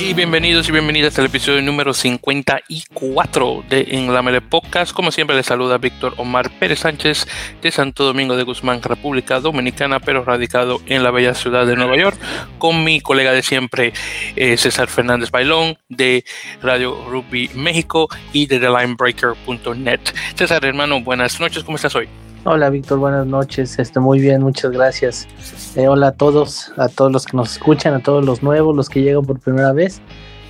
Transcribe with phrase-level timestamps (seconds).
[0.00, 4.94] Y bienvenidos y bienvenidas al episodio número 54 de En la Mele Podcast.
[4.94, 7.28] Como siempre, les saluda Víctor Omar Pérez Sánchez
[7.60, 11.98] de Santo Domingo de Guzmán, República Dominicana, pero radicado en la bella ciudad de Nueva
[11.98, 12.18] York,
[12.56, 13.92] con mi colega de siempre,
[14.36, 16.24] eh, César Fernández Bailón, de
[16.62, 20.00] Radio Rugby México y de TheLineBreaker.net.
[20.34, 22.08] César, hermano, buenas noches, ¿cómo estás hoy?
[22.42, 23.78] Hola Víctor, buenas noches.
[23.78, 25.28] Este, muy bien, muchas gracias.
[25.76, 28.88] Eh, hola a todos, a todos los que nos escuchan, a todos los nuevos, los
[28.88, 30.00] que llegan por primera vez.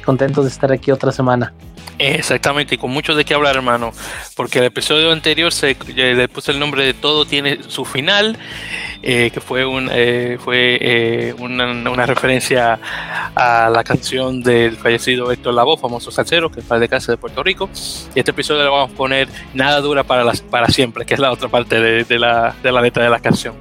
[0.04, 1.52] Contentos de estar aquí otra semana.
[2.02, 3.92] Exactamente, y con mucho de qué hablar, hermano,
[4.34, 8.38] porque el episodio anterior se, le puse el nombre de Todo tiene su final,
[9.02, 12.80] eh, que fue, un, eh, fue eh, una, referencia
[13.34, 17.42] a la canción del fallecido Héctor Lavoe, famoso salsero, que es de casa de Puerto
[17.42, 17.68] Rico.
[18.14, 21.20] Y este episodio le vamos a poner Nada dura para, las, para siempre, que es
[21.20, 23.54] la otra parte de, la, de la letra de la canción.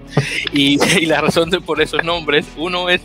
[0.54, 3.02] Y, y la razón de por esos nombres, uno es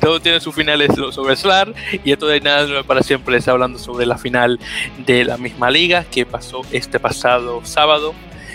[0.00, 4.06] todo tiene su final sobre SLAR y esto de nada para siempre está hablando sobre
[4.06, 4.58] la final
[5.06, 8.14] de la misma liga que pasó este pasado sábado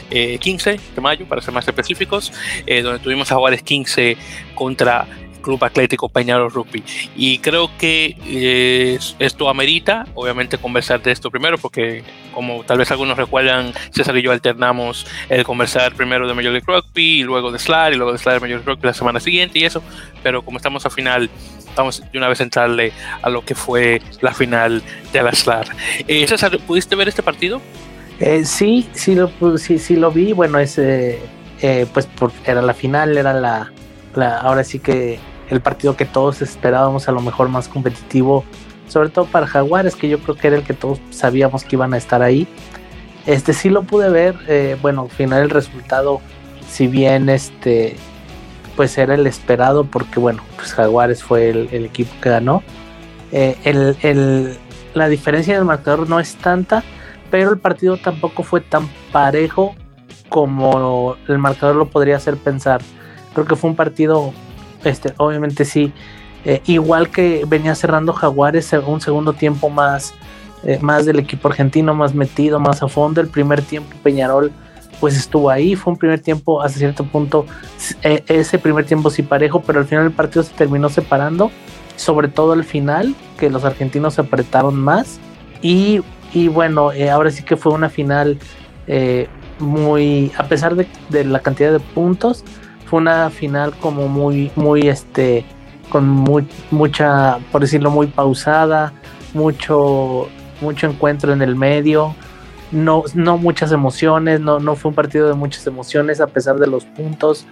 [0.10, 2.32] 15 eh, de mayo, para ser más específicos,
[2.66, 4.18] eh, donde tuvimos a Juárez 15
[4.54, 5.08] contra
[5.46, 6.84] Club Atlético Peñarol Rugby.
[7.16, 12.90] Y creo que eh, esto amerita, obviamente, conversar de esto primero, porque como tal vez
[12.90, 17.52] algunos recuerdan, César y yo alternamos el conversar primero de Major League Rugby y luego
[17.52, 19.84] de SLAR y luego de SLAR de Major League Rugby la semana siguiente y eso,
[20.24, 21.30] pero como estamos a final,
[21.76, 24.82] vamos de una vez a entrarle a lo que fue la final
[25.14, 25.68] de la SLAR.
[26.08, 27.62] Eh, César, ¿pudiste ver este partido?
[28.20, 30.34] Eh, sí, sí lo, sí, sí lo vi.
[30.34, 31.20] Bueno, ese,
[31.62, 32.08] eh, pues
[32.46, 33.72] era la final, era la,
[34.40, 38.44] ahora sí que el partido que todos esperábamos a lo mejor más competitivo,
[38.88, 41.94] sobre todo para Jaguares, que yo creo que era el que todos sabíamos que iban
[41.94, 42.48] a estar ahí.
[43.26, 46.22] Este sí lo pude ver, eh, bueno, al final el resultado,
[46.68, 47.96] si bien este,
[48.76, 52.62] pues era el esperado, porque bueno, pues Jaguares fue el, equipo que ganó.
[53.32, 54.58] Eh, el,
[54.94, 56.84] la diferencia del marcador no es tanta,
[57.32, 59.76] pero el partido tampoco fue tan parejo
[60.30, 62.82] como el marcador lo podría hacer pensar.
[63.34, 64.34] Creo que fue un partido
[64.86, 65.94] este, obviamente sí,
[66.46, 70.14] eh, igual que venía cerrando Jaguares, un segundo tiempo más,
[70.64, 73.20] eh, más del equipo argentino, más metido, más a fondo.
[73.20, 74.52] El primer tiempo Peñarol
[75.02, 77.46] pues estuvo ahí, fue un primer tiempo hasta cierto punto,
[78.02, 81.52] e, ese primer tiempo sí parejo, pero al final el partido se terminó separando,
[81.98, 85.20] sobre todo al final, que los argentinos se apretaron más.
[85.62, 86.02] Y,
[86.50, 88.38] bueno, eh, ahora sí que fue una final
[89.58, 92.44] muy, a pesar de, de la cantidad de puntos,
[92.86, 95.46] fue una final como muy, muy, este,
[95.90, 96.08] con
[96.72, 98.94] mucha, por decirlo, muy pausada,
[99.34, 100.30] mucho,
[100.62, 102.16] mucho encuentro en el medio,
[102.72, 106.68] no, no muchas emociones, no, no fue un partido de muchas emociones a pesar de
[106.68, 107.46] los puntos.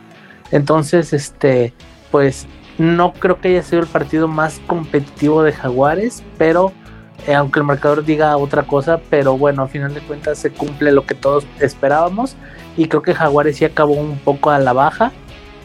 [0.52, 1.74] Entonces, este,
[2.12, 6.72] pues no creo que haya sido el partido más competitivo de Jaguares, pero
[7.28, 10.92] eh, aunque el marcador diga otra cosa, pero bueno, a final de cuentas se cumple
[10.92, 12.36] lo que todos esperábamos
[12.76, 15.12] y creo que Jaguares sí acabó un poco a la baja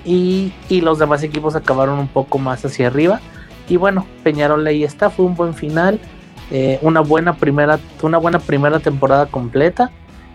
[0.05, 3.21] y, los demás equipos acabaron un poco más hacia arriba.
[3.69, 6.01] Y bueno, Peñarol ahí está, fue un buen final,
[6.51, 9.91] eh, una, buena primera, una buena primera temporada completa.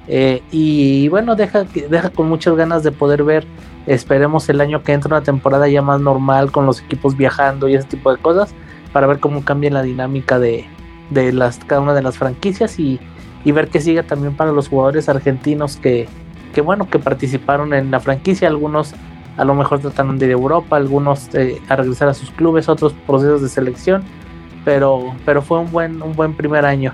[0.08, 3.48] Eh, y bueno, deja, deja con muchas ganas de poder ver,
[3.88, 7.76] esperemos el año que entra una temporada ya más normal con los equipos viajando y
[7.76, 8.54] ese tipo de cosas,
[8.92, 10.68] para ver cómo cambia la dinámica de,
[11.12, 13.00] las, cada una de las franquicias y,
[13.46, 16.08] ver que siga también para los jugadores argentinos que,
[16.54, 18.94] que bueno, que participaron en la franquicia, algunos
[19.38, 22.70] a lo mejor trataron de ir a Europa, algunos eh, a regresar a sus clubes,
[22.70, 24.04] otros procesos de selección,
[24.66, 26.94] pero, pero fue un buen, un buen primer año.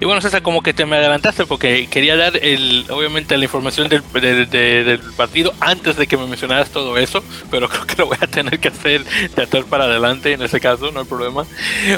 [0.00, 3.88] Y bueno, César, como que te me adelantaste porque quería dar el, obviamente la información
[3.88, 8.18] del, del partido antes de que me mencionaras todo eso, pero creo que lo voy
[8.20, 11.44] a tener que hacer de atrás para adelante en ese caso, no hay problema.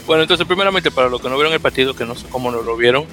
[0.07, 2.63] Bueno, entonces primeramente para los que no vieron el partido, que no sé cómo no
[2.63, 3.05] lo vieron,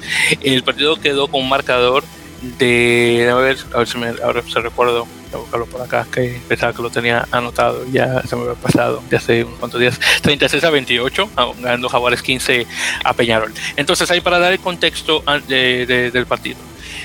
[0.42, 2.04] el partido quedó con marcador
[2.42, 6.40] de a ver, a ver si me ahora se recuerdo voy buscarlo por acá que
[6.48, 10.00] pensaba que lo tenía anotado ya se me había pasado ya hace unos cuantos días.
[10.22, 11.30] 36 a 28
[11.60, 12.66] ganando Jaguares 15
[13.04, 13.54] a Peñarol.
[13.76, 16.58] Entonces ahí para dar el contexto del partido.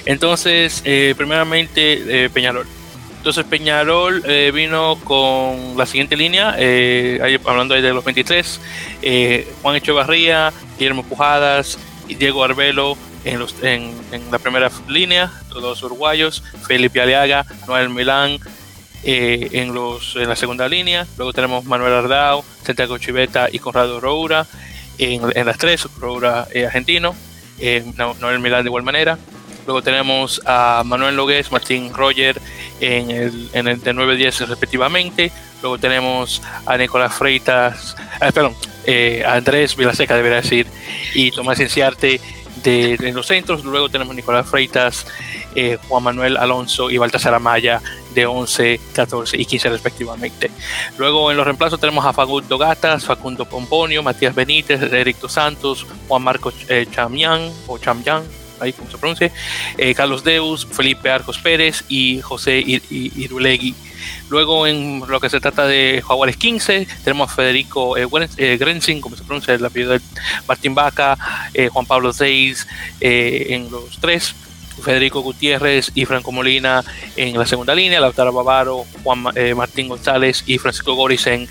[0.06, 2.66] Entonces eh, primeramente eh, Peñarol.
[3.18, 6.56] Entonces Peñarol eh, vino con la siguiente línea,
[7.44, 8.60] hablando ahí de los 23,
[9.62, 11.78] Juan Echevarría, Guillermo Pujadas,
[12.08, 13.92] Diego Arbelo, en, los, en,
[14.30, 18.38] la primera línea, todos uruguayos, Felipe Aliaga, Noel Milán
[19.04, 24.00] eh, en, los, en la segunda línea, luego tenemos Manuel Ardao, Santiago Chiveta y Conrado
[24.00, 24.46] Roura.
[24.98, 27.14] En, en las tres, Roura eh, argentino,
[27.58, 29.19] eh, Noel Milán de igual manera,
[29.66, 32.40] luego tenemos a Manuel Logués, Martín Roger
[32.80, 35.32] en el, en el de 9-10 respectivamente,
[35.62, 37.96] luego tenemos a Nicolás Freitas,
[38.34, 38.54] perdón,
[38.84, 40.66] eh, Andrés Vilaseca, debería decir,
[41.14, 42.20] y Tomás Enciarte
[42.62, 43.64] de, los centros.
[43.64, 45.06] Luego tenemos Nicolás Freitas,
[45.54, 47.80] eh, Juan Manuel Alonso y Baltasar Amaya
[48.14, 50.50] de 11, 14 y 15 respectivamente.
[50.98, 55.86] Luego en los reemplazos tenemos a Facundo Gatas, Facundo Pomponio, Matías Benítez, Eric Dos Santos,
[56.08, 58.22] Juan Marcos eh, Chamián o Chamyan,
[58.60, 59.32] ahí como se pronuncia,
[59.76, 63.74] eh, Carlos Deus, Felipe Arcos Pérez y José Irulegui.
[64.28, 68.06] Luego, en lo que se trata de Jaguares 15, tenemos a Federico eh,
[68.37, 70.00] eh, Grenzing, como se pronuncia el apellido de
[70.46, 71.16] Martín Vaca,
[71.54, 72.66] eh, Juan Pablo Seis
[73.00, 74.34] eh, en los tres,
[74.82, 76.82] Federico Gutiérrez y Franco Molina
[77.16, 79.22] en la segunda línea, Lautaro Bavaro, Juan
[79.54, 81.46] Martín González y Francisco Goris en,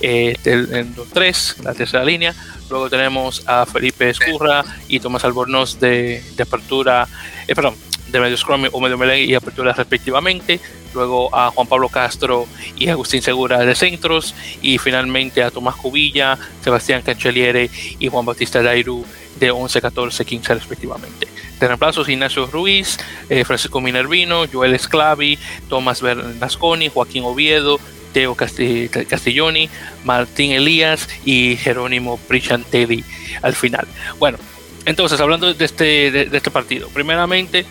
[0.00, 2.34] en los tres, la tercera línea.
[2.72, 7.06] Luego tenemos a Felipe Escurra y Tomás Albornoz de, de apertura,
[7.46, 7.74] eh, perdón,
[8.12, 10.60] de medio scrum o medio melee y apertura respectivamente.
[10.94, 14.34] Luego a Juan Pablo Castro y Agustín Segura de centros.
[14.60, 19.04] Y finalmente a Tomás Cubilla, Sebastián Cancheliere y Juan Bautista Dairu
[19.40, 21.28] de 11, 14, 15 respectivamente.
[21.58, 22.98] De reemplazos Ignacio Ruiz,
[23.28, 25.38] eh, Francisco Minervino, Joel Esclavi,
[25.68, 27.80] Tomás Bernasconi, Joaquín Oviedo,
[28.12, 29.70] Teo Castiglioni,
[30.04, 33.04] Martín Elías y Jerónimo Prichantelli
[33.40, 33.86] al final.
[34.18, 34.38] Bueno,
[34.84, 37.64] entonces hablando de este, de, de este partido, primeramente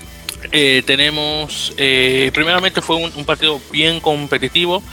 [0.51, 4.83] eh, tenemos, eh, primeramente fue un, un, partido bien competitivo.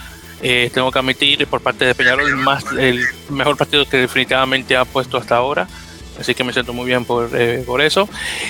[0.41, 4.85] Eh, tengo que admitir por parte de Peñarol más el mejor partido que definitivamente ha
[4.85, 5.67] puesto hasta ahora.
[6.19, 8.09] Así que me siento muy bien por, eh, por eso.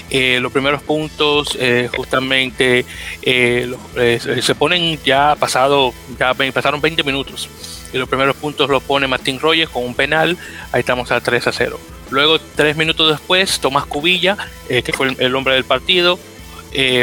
[0.10, 2.86] Eh, los primeros puntos, eh, justamente,
[3.24, 7.48] se ponen ya pasado, ya pasaron 20 minutos.
[7.94, 10.38] Y los primeros puntos los pone Martín Reyes con un penal.
[10.72, 11.80] Ahí estamos a 3 a 0.
[12.12, 14.36] Luego, tres minutos después, Tomás Cubilla,
[14.68, 16.20] que fue el, el, hombre del partido,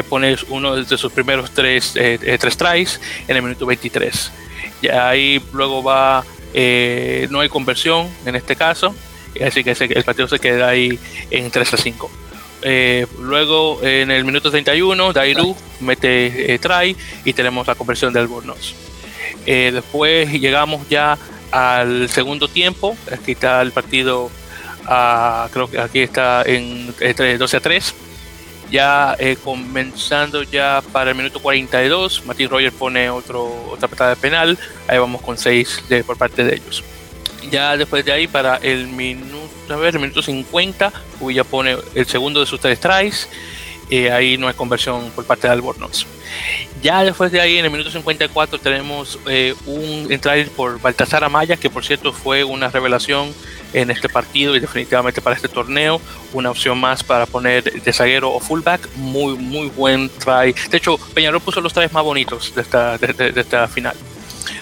[0.08, 4.32] pone uno de sus primeros tres, tres tries en el minuto 23.
[4.82, 6.24] Y ahí luego va,
[7.30, 8.94] no hay conversión en este caso
[9.44, 10.98] así que el partido se queda ahí
[11.30, 12.10] en 3 a 5.
[12.62, 18.22] Eh, luego en el minuto 31 Dairu mete eh, try y tenemos la conversión del
[18.22, 18.74] Albornoz.
[19.44, 21.18] Eh, después llegamos ya
[21.50, 24.30] al segundo tiempo, aquí está el partido,
[24.86, 26.92] a, creo que aquí está en
[27.38, 27.94] 12 a 3.
[28.70, 34.16] Ya eh, comenzando ya para el minuto 42, Martín Rogers pone otro, otra patada de
[34.16, 34.58] penal,
[34.88, 36.82] ahí vamos con 6 de, por parte de ellos.
[37.50, 40.92] Ya después de ahí para el minuto a ver el minuto 50
[41.32, 43.28] ya pone el segundo de sus tres tries.
[43.88, 46.06] Eh, ahí no hay conversión por parte de Albornoz.
[46.82, 51.56] Ya después de ahí en el minuto 54 tenemos eh, un try por Baltasar Amaya
[51.56, 53.32] que por cierto fue una revelación
[53.72, 56.00] en este partido y definitivamente para este torneo
[56.32, 60.98] una opción más para poner de zaguero o fullback muy muy buen try de hecho
[61.14, 63.96] Peñarol puso los tries más bonitos de esta, de, esta final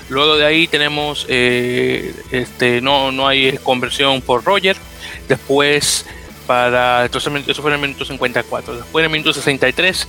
[0.08, 4.76] Luego de ahí tenemos, eh, este, no, no hay conversión por Roger.
[5.28, 6.04] Después,
[6.46, 8.76] para, entonces eso fue en el minuto 54.
[8.76, 10.06] Después en el minuto 63,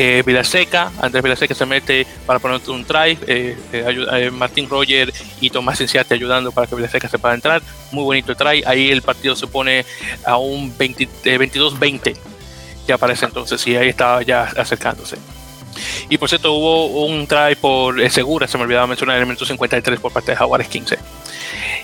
[0.00, 5.50] eh, Vilaseca, Andrés Vilaseca se mete para poner un try, eh, eh, Martín Roger y
[5.50, 7.62] Tomás Cinciate ayudando para que Vilaseca se pueda entrar.
[7.90, 8.62] Muy bonito try.
[8.64, 9.84] Ahí el partido se pone
[10.24, 12.16] a un 22-20
[12.86, 15.16] que aparece entonces y ahí estaba ya acercándose.
[16.08, 19.26] Y por cierto, hubo un try por eh, Segura, se me olvidaba mencionar en el
[19.26, 20.96] minuto 53 por parte de Jaguares 15.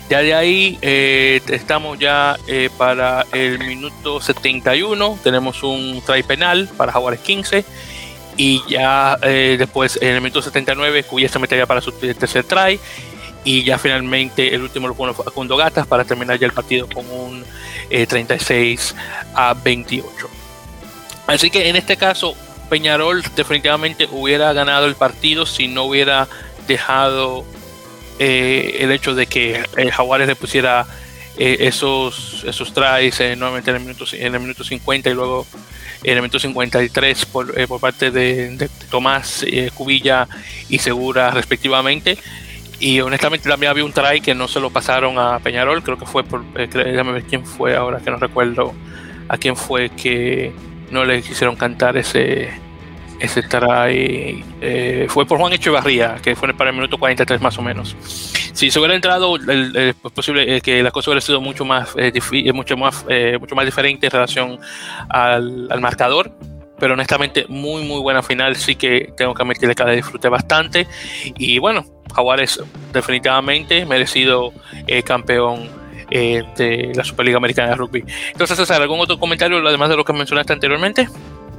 [0.08, 6.68] Ya de ahí eh, estamos ya eh, para el minuto 71, tenemos un try penal
[6.76, 7.64] para Jaguares 15.
[8.36, 12.78] Y ya eh, después en el minuto 79, Cuya se metería para su tercer try.
[13.44, 17.04] Y ya finalmente el último lo pone Facundo Gatas para terminar ya el partido con
[17.10, 17.44] un
[17.90, 18.94] 36
[19.34, 20.30] a 28.
[21.26, 22.34] Así que en este caso
[22.68, 26.28] Peñarol definitivamente hubiera ganado el partido si no hubiera
[26.66, 27.44] dejado
[28.18, 30.86] eh, el hecho de que el Jaguares le pusiera
[31.36, 35.46] eh, esos, esos tries eh, nuevamente en el, minuto, en el minuto 50 y luego
[36.04, 39.44] en el minuto 53 por, eh, por parte de, Tomás
[39.74, 40.28] Cubilla
[40.68, 42.18] y Segura respectivamente.
[42.78, 46.06] Y honestamente también había un try que no se lo pasaron a Peñarol, creo que
[46.06, 48.74] fue por, déjame ver quién fue ahora que no recuerdo
[49.28, 50.52] a quién fue que
[50.90, 52.50] no le quisieron cantar ese,
[53.24, 54.44] ese try.
[54.60, 57.96] Eh, fue por Juan Echevarría, que fue para el minuto 43 más o menos.
[58.52, 62.12] Si se hubiera entrado, es posible que la cosa hubiera sido mucho más, eh,
[62.52, 64.58] mucho más, eh, mucho más diferente en relación
[65.08, 66.32] al, marcador.
[66.78, 68.56] Pero honestamente, muy, muy buena final.
[68.56, 70.86] Sí que tengo que admitirle que la disfruté bastante.
[71.36, 72.62] Y bueno, Jaguares
[72.92, 74.52] definitivamente merecido
[74.86, 75.68] eh, campeón
[76.10, 78.04] eh, de la Superliga Americana de Rugby.
[78.32, 81.08] Entonces, César, ¿algún otro comentario además de lo que mencionaste anteriormente?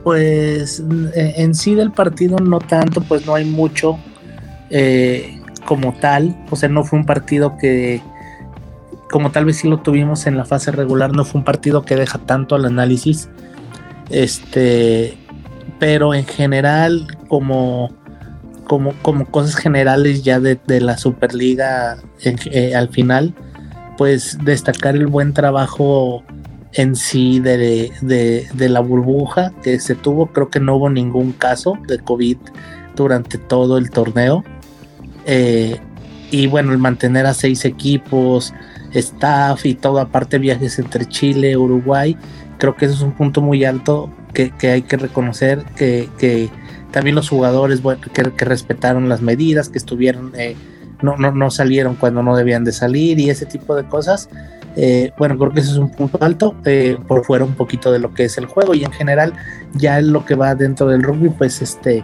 [0.05, 0.83] Pues
[1.15, 3.97] en sí del partido no tanto, pues no hay mucho
[4.69, 8.03] eh, como tal, o sea, no fue un partido que
[9.09, 11.95] como tal vez sí lo tuvimos en la fase regular, no fue un partido que
[11.95, 13.29] deja tanto al análisis.
[14.11, 15.17] Este,
[15.79, 17.91] pero en general, como,
[18.65, 23.33] como, como cosas generales ya de, la Superliga eh, al final,
[23.97, 26.23] pues destacar el buen trabajo
[26.75, 30.27] en sí de, de, la burbuja que se tuvo.
[30.27, 32.37] Creo que no hubo ningún caso de COVID
[32.95, 34.43] durante todo el torneo.
[35.25, 35.79] Eh,
[36.31, 38.53] y bueno, el mantener a seis equipos,
[38.93, 42.17] staff y todo, aparte viajes entre Chile, Uruguay,
[42.57, 46.49] creo que eso es un punto muy alto que, hay que reconocer, que,
[46.91, 50.57] también los jugadores bueno, que, respetaron las medidas, que estuvieron, eh,
[51.01, 54.29] no, no, no, salieron cuando no debían de salir y ese tipo de cosas.
[54.75, 57.99] Eh, bueno, creo que ese es un punto alto, eh, por fuera un poquito de
[57.99, 59.33] lo que es el juego y en general
[59.73, 62.03] ya lo que va dentro del rugby, pues este,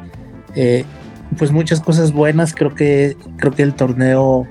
[1.37, 4.47] pues muchas cosas buenas, creo que, creo que el torneo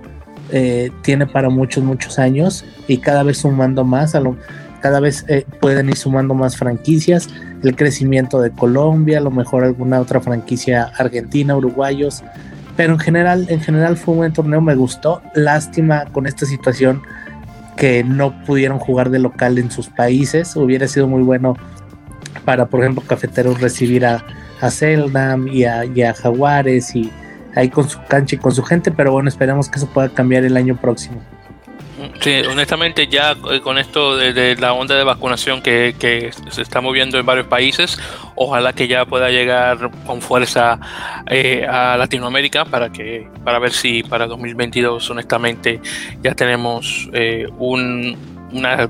[1.02, 4.36] tiene para muchos, muchos años y cada vez sumando más, a lo,
[4.82, 5.24] cada vez
[5.60, 7.28] pueden ir sumando más franquicias,
[7.62, 12.24] el crecimiento de Colombia, a lo mejor alguna otra franquicia argentina, uruguayos,
[12.76, 15.20] pero en general, en general fue un buen torneo, me gustó.
[15.34, 17.02] Lástima con esta situación
[17.80, 20.54] que no pudieron jugar de local en sus países.
[20.54, 21.56] Hubiera sido muy bueno
[22.44, 24.22] para, por ejemplo, Cafeteros recibir a,
[24.60, 24.70] a
[25.50, 27.10] y a, y a Jaguares y
[27.56, 30.44] ahí con su cancha y con su gente, pero bueno, esperemos que eso pueda cambiar
[30.44, 31.22] el año próximo.
[32.20, 37.26] Sí, honestamente ya con esto de, la onda de vacunación que, se está moviendo en
[37.26, 37.98] varios países,
[38.36, 40.78] ojalá que ya pueda llegar con fuerza
[41.26, 45.80] eh, a Latinoamérica para que para ver si para 2022 honestamente
[46.22, 48.16] ya tenemos eh, un
[48.52, 48.88] una,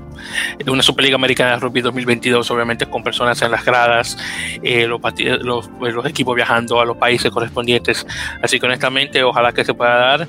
[0.67, 4.17] una Superliga Americana de Rugby 2022, obviamente con personas en las gradas,
[4.63, 5.01] eh, los,
[5.41, 8.05] los, pues, los, equipos viajando a los países correspondientes.
[8.41, 10.27] Así que honestamente, ojalá que se pueda dar.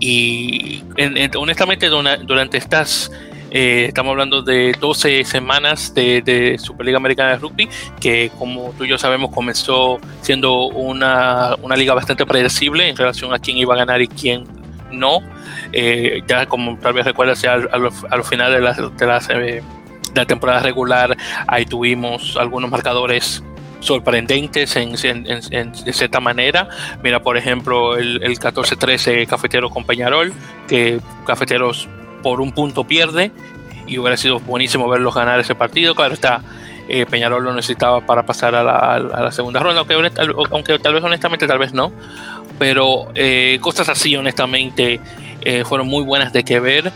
[0.00, 0.82] Y
[1.36, 3.10] honestamente, durante estas...
[3.52, 7.68] Eh, estamos hablando de 12 semanas de, de, Superliga Americana de Rugby,
[8.00, 13.32] que como tú y yo sabemos comenzó siendo una, una liga bastante predecible en relación
[13.32, 14.44] a quién iba a ganar y quién
[14.96, 15.20] no.
[15.72, 17.94] Eh, ya como tal vez recuerdas, ya a los,
[18.28, 19.62] finales de, las, de,
[20.14, 23.42] la temporada regular, ahí tuvimos algunos marcadores
[23.80, 26.68] sorprendentes en, de cierta manera.
[27.02, 30.32] Mira, por ejemplo, el, el 14-13 Cafeteros con Peñarol,
[30.66, 31.88] que Cafeteros
[32.22, 33.30] por un punto pierde
[33.86, 35.94] y hubiera sido buenísimo verlos ganar ese partido.
[35.94, 36.42] Claro está,
[36.88, 39.94] eh, Peñarol lo necesitaba para pasar a la, a la segunda ronda, aunque,
[40.50, 41.92] aunque, tal vez honestamente, tal vez no.
[42.58, 45.00] Pero eh, cosas así, honestamente,
[45.42, 46.92] eh, fueron muy buenas de que ver.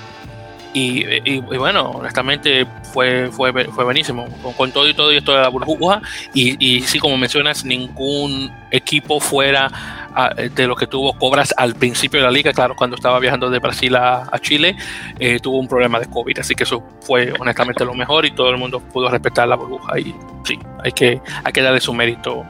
[0.73, 4.27] Y, bueno, honestamente fue, fue, fue buenísimo.
[4.57, 6.01] Con, todo y todo y esto de la burbuja.
[6.33, 9.69] Y, y sí, como mencionas, ningún equipo fuera
[10.15, 12.53] ah, de lo que tuvo Cobras al principio de la liga.
[12.53, 14.77] Claro, cuando estaba viajando de Brasil a, Chile,
[15.19, 16.39] eh, tuvo un problema de COVID.
[16.39, 19.99] Así que eso fue honestamente lo mejor y todo el mundo pudo respetar la burbuja.
[19.99, 20.15] Y
[20.45, 22.45] sí, hay que, hay que darle su mérito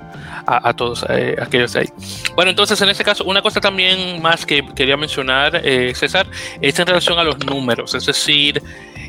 [0.50, 1.88] a, todos eh, aquellos ahí.
[2.34, 6.26] Bueno, entonces en este caso, una cosa también más que quería mencionar, eh, César,
[6.60, 8.62] es en relación a los números, es decir,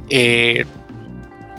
[0.09, 0.65] eh,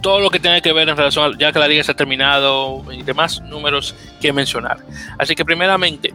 [0.01, 1.97] todo lo que tiene que ver en relación a, ya que la liga se ha
[1.97, 4.79] terminado y demás números que mencionar.
[5.19, 6.13] Así que primeramente,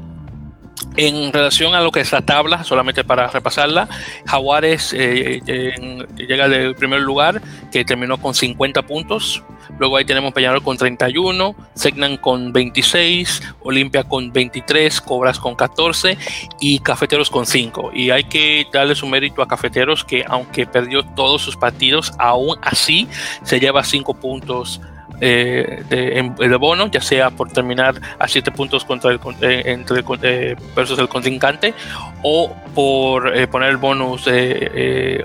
[0.95, 3.87] en relación a lo que es la tabla, solamente para repasarla,
[4.25, 7.41] Jaguares llega del primer lugar,
[7.71, 9.43] que terminó con 50 puntos,
[9.79, 16.17] Luego ahí tenemos Peñarol con 31, Segnan con 26, Olimpia con 23, Cobras con 14
[16.59, 17.91] y Cafeteros con 5.
[17.93, 22.57] Y hay que darle su mérito a Cafeteros que aunque perdió todos sus partidos, aún
[22.61, 23.07] así
[23.43, 24.81] se lleva 5 puntos
[25.19, 30.55] eh, de, bono, ya sea por terminar a 7 puntos contra el, eh, entre eh,
[30.75, 31.73] versus el contrincante
[32.21, 34.27] o por poner el bonus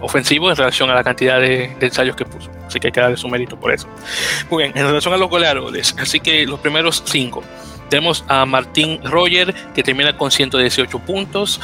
[0.01, 2.51] ofensivo en relación a la cantidad de, ensayos que puso.
[2.67, 3.87] Así que hay que darle su mérito por eso.
[4.51, 7.43] Muy bien, en relación a los goleadores, así que los primeros 5.
[7.93, 11.61] Tenemos a Martín Roger, que termina con 118 puntos,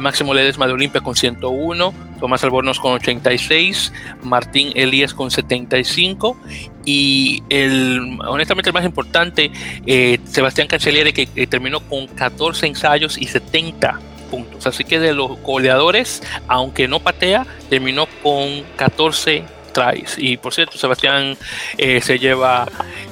[0.00, 3.92] Máximo Ledesma de Olimpia con 101, Tomás Albornoz con 86,
[4.24, 6.36] Martín Elías con 75
[6.84, 9.52] y el, honestamente el más importante,
[9.86, 14.00] eh, Sebastián Cancelliere, que terminó con 14 ensayos y 70
[14.32, 14.66] puntos.
[14.66, 19.44] Así que de los goleadores, aunque no patea, terminó con 14
[19.78, 20.16] tries.
[20.18, 21.36] Y por cierto, Sebastián
[21.76, 22.66] eh, se lleva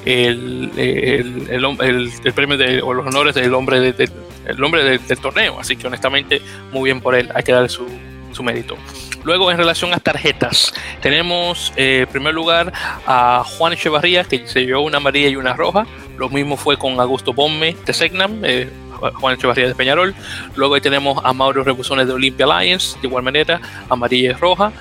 [0.04, 4.10] el, el, premio de, o los honores del hombre, de,
[4.46, 5.60] el hombre del torneo.
[5.60, 6.40] Así que honestamente,
[6.72, 7.30] muy bien por él.
[7.34, 7.86] Hay que darle su,
[8.32, 8.76] su mérito.
[9.24, 12.72] Luego, en relación a tarjetas, tenemos eh, en primer lugar
[13.06, 15.84] a Juan Echevarría, que se llevó una amarilla y una roja.
[16.16, 20.14] Lo mismo fue con Augusto Bomme de Segnam, eh, Juan Echevarría de Peñarol.
[20.54, 24.72] Luego ahí tenemos a Mauro Rebusones de Olympia Alliance, de igual manera, amarilla y roja.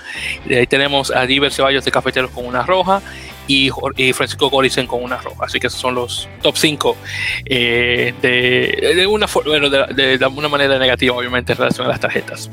[0.46, 3.02] De ahí tenemos a Diver Ceballos de Cafeteros con una roja
[3.48, 3.70] y,
[4.14, 5.46] Francisco Gorisen con una roja.
[5.46, 6.98] Así que esos son los top 5
[7.46, 12.50] eh, de, una, bueno, de, una manera negativa, obviamente, en relación a las tarjetas.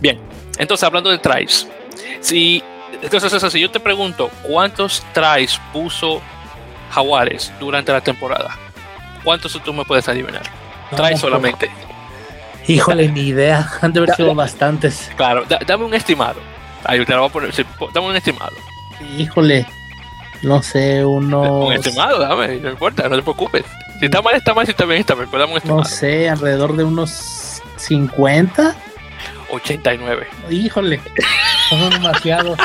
[0.00, 0.18] Bien,
[0.58, 1.68] entonces hablando de tries,
[2.20, 2.62] si,
[3.02, 6.20] entonces si yo te pregunto, ¿cuántos tries puso
[6.90, 8.56] Jaguares durante la temporada?
[9.24, 10.59] ¿Cuántos tú me puedes adivinar?
[10.96, 11.70] Tries solamente.
[12.66, 13.68] Híjole, ni idea.
[13.80, 15.10] Han de haber sido bastantes.
[15.16, 16.40] Claro, dame un estimado.
[16.84, 17.66] Ahí te lo voy a poner.
[17.92, 18.52] Dame un estimado.
[19.18, 19.66] Híjole,
[20.42, 21.66] no sé, uno.
[21.66, 23.64] Un estimado, dame, no importa, no te preocupes.
[23.98, 25.82] Si está mal, está mal, si está bien, está bien, pero dame un estimado.
[25.82, 28.74] No sé, alrededor de unos 50.
[29.50, 30.28] 89.
[30.50, 31.00] Híjole,
[31.68, 32.58] son demasiados.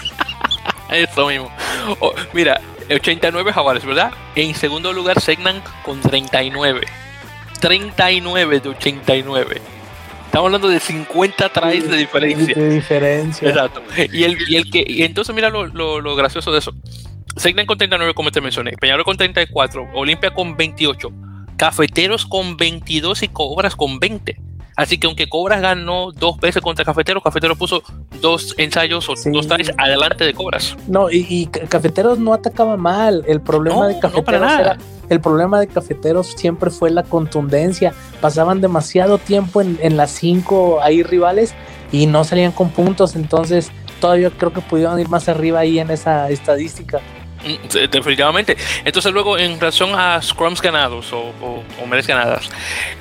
[0.90, 1.52] Eso mismo.
[2.34, 4.12] mira, 89 jaguares, ¿verdad?
[4.36, 6.88] En segundo lugar, Segnan con 39.
[7.66, 9.62] 39 de 89.
[10.26, 12.54] Estamos hablando de 50 tries de diferencia.
[12.54, 13.50] De diferencia.
[13.50, 13.82] Exacto.
[14.14, 16.76] Y el, y el que, y entonces mira lo, lo, lo gracioso de eso.
[17.38, 18.74] Segnan con 39, como te mencioné.
[18.74, 19.90] Peñarol con 34.
[19.96, 21.10] Olimpia con 28.
[21.58, 24.40] Cafeteros con 22 y Cobras con 20.
[24.76, 27.82] Así que aunque Cobras ganó dos veces contra Cafeteros, Cafeteros puso
[28.22, 30.78] dos ensayos o dos tries adelante de Cobras.
[30.88, 33.24] No, y, Cafeteros no atacaba mal.
[33.26, 34.78] El problema de Cafeteros era
[35.10, 37.94] el problema de Cafeteros siempre fue la contundencia.
[38.22, 41.54] Pasaban demasiado tiempo en, las cinco ahí rivales
[41.92, 43.16] y no salían con puntos.
[43.16, 47.00] Entonces, todavía creo que pudieron ir más arriba ahí en esa estadística.
[47.92, 48.58] Definitivamente.
[48.84, 51.64] Entonces luego en relación a scrums ganados o, o,
[52.08, 52.50] ganadas,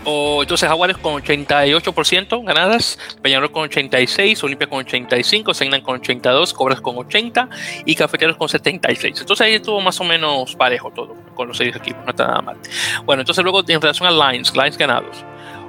[0.05, 6.53] o, entonces Jaguares con 88% ganadas, Peñarol con 86, Olimpia con 85, Segnan con 82,
[6.53, 7.49] Cobras con 80
[7.87, 9.21] y Cafeteros con 76.
[9.21, 12.43] Entonces ahí estuvo más o menos parejo todo con los seis equipos, no está nada
[12.43, 12.57] mal.
[13.05, 15.25] Bueno, entonces luego en relación a lines, lines ganados.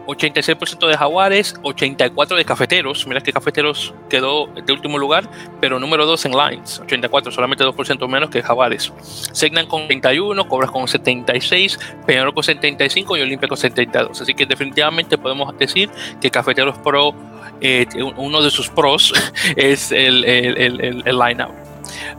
[0.06, 3.08] 86% de Jaguares, 84% de Cafeteros.
[3.08, 5.30] Mira que Cafeteros quedó de último lugar,
[5.60, 8.92] pero número 2 en Lines, 84, solamente 2% menos que Jaguares.
[9.02, 14.22] Segnan con 31, Cobras con 76, Peñarol con 75 y Olimpia con 72.
[14.22, 15.90] Así que definitivamente podemos decir
[16.22, 17.14] que Cafeteros Pro,
[17.62, 19.14] eh, uno de sus pros
[19.56, 21.65] es el, el, el, el line-up.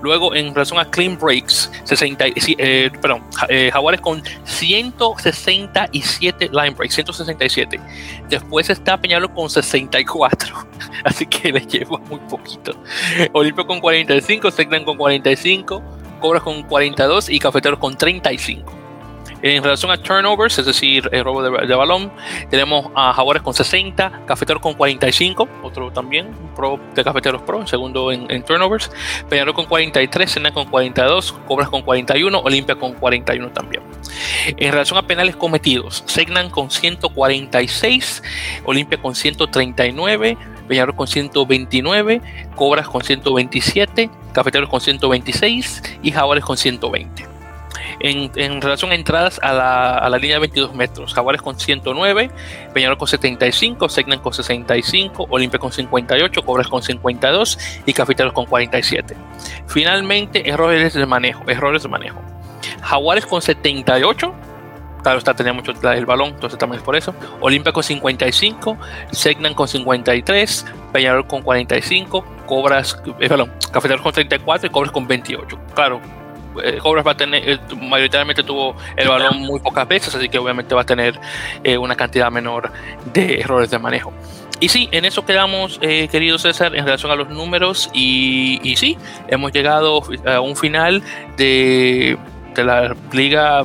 [0.03, 2.27] Luego, en relación a clean breaks, 60,
[2.59, 7.81] eh, perdón, eh, Jaguares con 167 line breaks, 167.
[8.29, 10.67] Después está Peñarol con 64,
[11.05, 12.75] así que le lleva muy poquito.
[13.33, 15.83] Olimpio con 45, Segnan con 45,
[16.21, 18.86] Cobras con 42 y Cafeteros con 35.
[19.43, 22.11] En relación a turnovers, es decir, el robo de, balón,
[22.49, 28.11] tenemos a Jaguares con 60, Cafeteros con 45, otro también, pro de Cafeteros Pro, segundo
[28.13, 28.91] en, turnovers,
[29.29, 33.83] Peñarol con 43, Sena con 42, Cobras con 41, Olimpia con 41 también.
[34.47, 38.23] En relación a penales cometidos, Segnan con 146,
[38.65, 42.23] Olimpia con 139, Peñarol con 129,
[42.55, 47.36] Cobras con 127, Cafeteros con 126 y Jaguares con 120
[48.01, 51.15] en, relación a entradas a la, línea de 22 metros.
[51.15, 52.31] Jaguares con 109,
[52.73, 58.47] Peñarol con 75, Segnan con 65, Olimpia con 58, Cobras con 52 y Cafeteros con
[58.47, 59.17] 47.
[59.67, 62.21] Finalmente, errores de manejo, errores de manejo.
[62.83, 64.33] Jaguares con 78,
[65.03, 67.15] claro está, tenía mucho el balón, entonces también es por eso.
[67.41, 68.77] Olimpia con 55,
[69.13, 75.07] Segnan con 53, Peñarol con 45, Cobras, eh, perdón, Cafeteros con 34 y Cobras con
[75.07, 75.59] 28.
[75.75, 76.01] Claro,
[76.83, 80.75] Cobras va a tener, eh, mayoritariamente tuvo el balón muy pocas veces, así que obviamente
[80.75, 81.19] va a tener
[81.65, 82.71] eh, una cantidad menor
[83.13, 84.13] de errores de manejo.
[84.59, 87.91] Y sí, en eso quedamos, querido César, en relación a los números.
[87.93, 88.97] Y, y sí,
[89.29, 91.03] hemos llegado a un final
[91.37, 92.17] de,
[92.55, 93.65] de la liga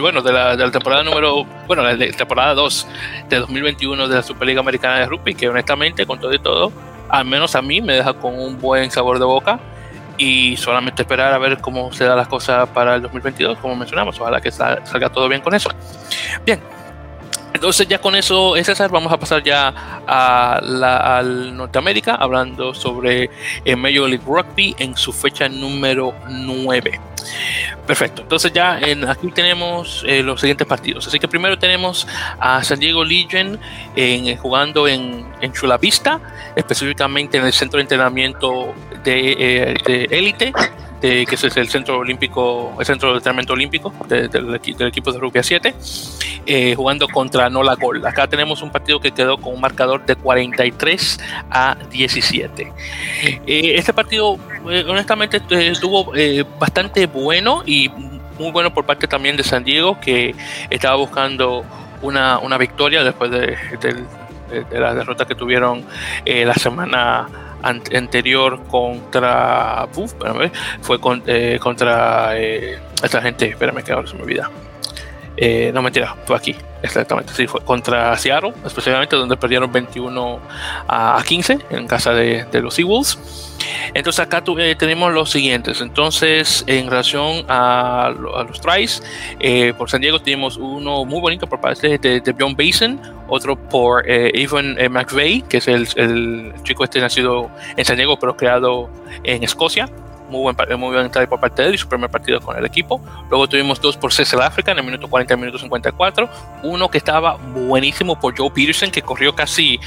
[0.00, 2.86] bueno, de la, de la, temporada número, bueno, la temporada 2
[3.30, 6.72] de 2021 de la Superliga Americana de Rugby, que honestamente, con todo y todo,
[7.08, 9.58] al menos a mí me deja con un buen sabor de boca
[10.18, 14.20] y solamente esperar a ver cómo se dan las cosas para el 2022, como mencionamos.
[14.20, 15.70] Ojalá que salga todo bien con eso.
[16.44, 16.60] Bien,
[17.54, 23.30] entonces ya con eso, César, vamos a pasar ya a la, al Norteamérica, hablando sobre
[23.64, 27.00] el Major League Rugby en su fecha número 9.
[27.86, 31.06] Perfecto, entonces ya en, aquí tenemos eh, los siguientes partidos.
[31.06, 32.06] Así que primero tenemos
[32.38, 33.58] a San Diego Legion
[33.96, 36.20] en, jugando en, en Chula Vista,
[36.54, 40.48] específicamente en el centro de entrenamiento de élite.
[40.48, 45.40] Eh, que es el centro olímpico, el centro de entrenamiento olímpico del, equipo de rugby
[45.42, 45.74] 7,
[46.46, 48.04] eh, jugando contra Nola Gol.
[48.06, 52.72] Acá tenemos un partido que quedó con un marcador de 43 a 17.
[53.22, 54.38] Eh, este partido,
[54.70, 56.12] eh, honestamente, estuvo
[56.58, 57.90] bastante bueno y
[58.38, 60.34] muy bueno por parte también de San Diego, que
[60.70, 61.64] estaba buscando
[62.02, 63.56] una, una victoria después de,
[64.70, 65.84] la derrota que tuvieron
[66.24, 67.28] eh, la semana
[67.62, 69.88] anterior contra.
[70.80, 73.48] Fue eh, contra eh, esta gente.
[73.48, 74.50] Espérame que ahora se me olvida.
[75.40, 80.40] Eh, no mentira, fue aquí, exactamente, sí, fue contra Seattle, especialmente donde perdieron 21
[80.88, 83.56] a 15 en casa de, los Eagles.
[83.94, 85.80] Entonces acá eh, tenemos los siguientes.
[85.80, 89.02] Entonces, en relación a, los tries,
[89.40, 93.56] eh, por San Diego tenemos uno muy bonito por parte de, de John Basin, otro
[93.56, 98.88] por Evan McVeigh, que es el, el, chico este nacido en San Diego, pero creado
[99.24, 99.88] en Escocia
[100.28, 103.00] muy buen, muy buen por parte de él y su primer partido con el equipo.
[103.30, 106.28] Luego tuvimos dos por Cecil Africa en el minuto 40 y minuto 54.
[106.62, 109.80] Uno que estaba buenísimo por Joe Peterson, que corrió casi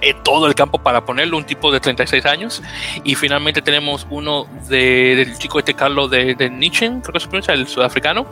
[0.00, 2.62] eh, todo el campo para ponerlo, un tipo de 36 años.
[3.04, 7.28] Y finalmente tenemos uno de, del chico este Carlos de, de Nietzsche, creo que se
[7.28, 8.26] pronuncia, el sudafricano.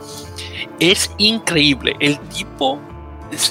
[0.79, 1.95] Es increíble.
[1.99, 2.79] El tipo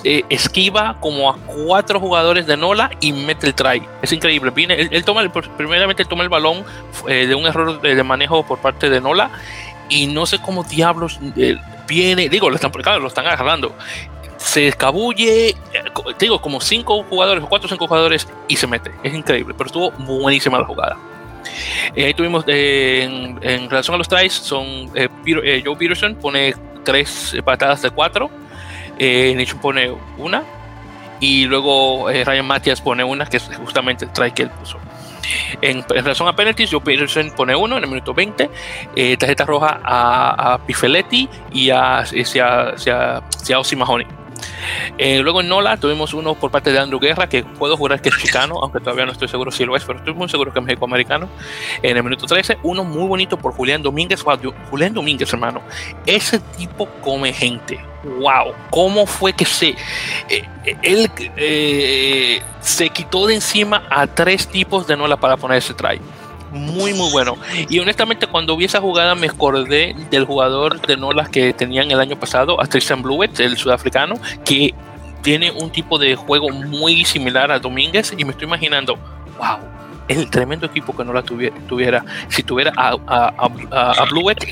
[0.04, 3.82] eh, esquiva como a cuatro jugadores de Nola y mete el try.
[4.02, 4.50] Es increíble.
[4.50, 6.64] Viene, él, toma el, primeramente toma el balón
[7.08, 9.30] eh, de un error de, manejo por parte de Nola
[9.88, 12.28] y no sé cómo diablos eh, viene.
[12.28, 13.74] Digo, lo están, claro, lo están agarrando.
[14.36, 15.54] Se escabulle,
[16.18, 18.90] digo, como cinco jugadores o cuatro o cinco jugadores y se mete.
[19.02, 20.96] Es increíble, pero estuvo buenísima la jugada.
[21.96, 28.30] ahí tuvimos en, relación a los tries, son Joe Peterson pone tres patadas de cuatro
[29.04, 30.44] eh, pone una
[31.18, 34.78] y luego eh, Ryan Matthias pone una que es justamente el try que él puso.
[35.60, 38.50] En, relación a penalties, Joe Peterson pone uno en el minuto 20,
[38.94, 44.21] eh, tarjeta roja a, a Pifeletti y a, a, a, Mahoney.
[44.98, 48.08] Eh, luego en Nola tuvimos uno por parte de Andrew Guerra, que puedo jurar que
[48.08, 50.58] es chicano, aunque todavía no estoy seguro si lo es, pero estoy muy seguro que
[50.58, 51.28] es mexicoamericano.
[51.82, 54.24] En el minuto 13, uno muy bonito por Julián Domínguez.
[54.70, 55.62] Julián Domínguez, hermano,
[56.06, 57.80] ese tipo come gente.
[58.04, 58.52] ¡Wow!
[58.70, 59.76] ¿Cómo fue que se.
[60.28, 60.44] Eh,
[60.82, 66.00] él eh, se quitó de encima a tres tipos de Nola para poner ese try?
[66.52, 67.36] Muy muy bueno.
[67.68, 72.00] Y honestamente cuando vi esa jugada me acordé del jugador de Nolas que tenían el
[72.00, 74.74] año pasado, a Tristan Bluet, el sudafricano, que
[75.22, 78.96] tiene un tipo de juego muy similar a Domínguez y me estoy imaginando,
[79.38, 79.58] wow,
[80.08, 83.50] el tremendo equipo que no la tuviera, si tuviera a, a,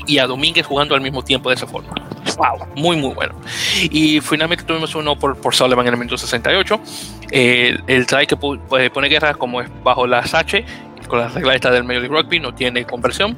[0.07, 1.93] y a Domínguez jugando al mismo tiempo de esa forma.
[2.37, 3.35] Wow, muy muy bueno.
[3.83, 6.79] Y finalmente tuvimos uno por, por Sullivan en el minuto 68.
[7.31, 8.35] el, el try que
[8.79, 10.65] eh, pone guerra como es bajo la H
[11.11, 13.35] con la regla esta del Major League Rugby, no tiene conversión.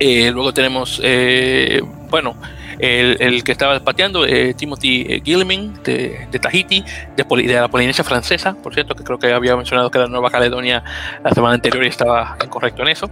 [0.00, 2.34] Eh, luego tenemos, eh, bueno,
[2.80, 6.82] el, que estaba pateando, eh, Timothy Gilman de, Tahiti,
[7.16, 10.82] de, la Polinesia Francesa, por cierto, que creo que había mencionado que era Nueva Caledonia
[11.22, 13.08] la semana anterior y estaba incorrecto en eso.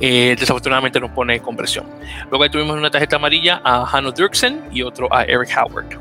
[0.00, 1.86] desafortunadamente no pone conversión.
[2.30, 5.98] Luego tuvimos una tarjeta amarilla a Hanno Dirksen y otro a Eric Howard.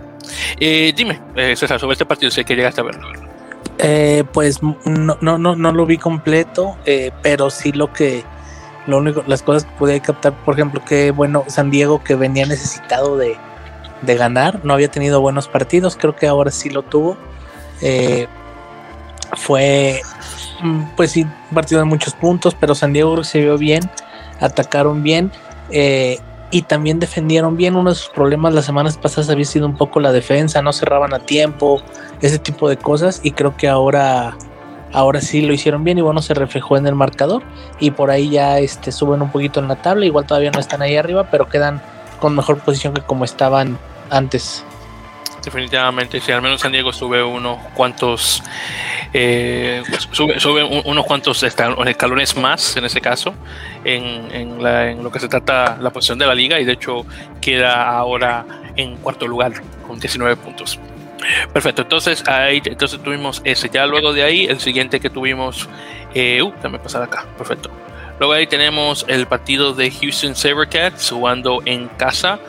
[0.59, 1.21] dime,
[1.55, 3.32] César, sobre este partido, sé que llegaste a verlo.
[3.79, 8.23] Eh, pues no, no, no, no lo vi completo, eh, pero sí lo que,
[8.85, 12.45] lo único, las cosas que pude captar, por ejemplo, que bueno, San Diego que venía
[12.45, 13.35] necesitado de,
[14.01, 17.17] de ganar, no había tenido buenos partidos, creo que ahora sí lo tuvo.
[17.81, 18.27] Eh,
[19.35, 20.01] fue,
[20.61, 23.89] mm, pues sí, partido de muchos puntos, pero San Diego se vio bien,
[24.39, 25.31] atacaron bien.
[25.69, 26.19] Eh,
[26.53, 27.75] y también defendieron bien.
[27.75, 31.11] Uno de sus problemas las semanas pasadas había sido un poco la defensa, no cerraban
[31.11, 31.81] a tiempo,
[32.21, 33.21] ese tipo de cosas.
[33.23, 34.37] Y creo que ahora,
[34.91, 37.41] ahora sí lo hicieron bien y bueno, se reflejó en el marcador.
[37.79, 40.05] Y por ahí ya este, suben un poquito en la tabla.
[40.05, 41.81] Igual todavía no están ahí arriba, pero quedan
[42.19, 43.79] con mejor posición que como estaban
[44.11, 44.63] antes.
[45.43, 48.41] Definitivamente, si al menos San Diego sube unos cuantos,
[49.13, 53.33] eh, sube, unos cuantos escalones más en ese caso,
[53.83, 57.05] en, lo que se trata la posición de la liga y de hecho
[57.41, 58.45] queda ahora
[58.77, 59.53] en cuarto lugar
[59.85, 60.79] con 19 puntos.
[61.51, 63.69] Perfecto, entonces ahí entonces tuvimos ese.
[63.69, 65.67] Ya luego de ahí, el siguiente que tuvimos,
[66.13, 67.69] eh, uh, déjame pasar acá, perfecto.
[68.19, 72.39] Luego ahí tenemos el partido de Houston Sabercats jugando en casa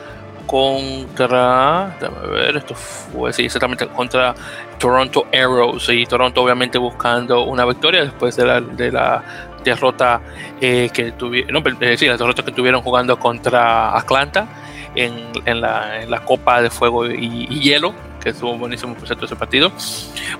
[0.45, 4.33] contra, déjame ver, esto fue exactamente contra
[4.77, 5.89] Toronto Arrows.
[5.89, 9.23] Y Toronto obviamente buscando una victoria después de la, de la
[9.63, 10.21] derrota
[10.61, 14.47] eh, que tuvieron, no, eh, que tuvieron jugando contra Atlanta
[14.95, 15.13] en,
[15.45, 17.93] en, la, en la, Copa de Fuego y Hielo
[18.25, 19.71] que estuvo buenísimo por cierto ese partido.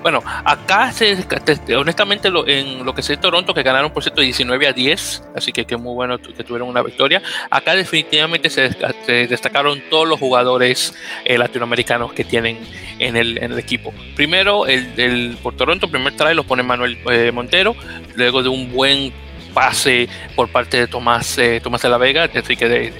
[0.01, 1.15] Bueno, acá se,
[1.77, 5.65] honestamente en lo que sé Toronto, que ganaron por cierto 19 a 10, así que
[5.65, 7.21] que muy bueno que tuvieron una victoria.
[7.51, 8.69] Acá definitivamente se,
[9.29, 10.95] destacaron todos los jugadores
[11.25, 12.57] eh, latinoamericanos que tienen
[12.97, 13.93] en el, en el equipo.
[14.15, 17.75] Primero, el, por Toronto, primer try lo pone Manuel eh, Montero,
[18.15, 19.13] luego de un buen
[19.53, 22.93] pase por parte de Tomás, eh, Tomás de la Vega, de, de,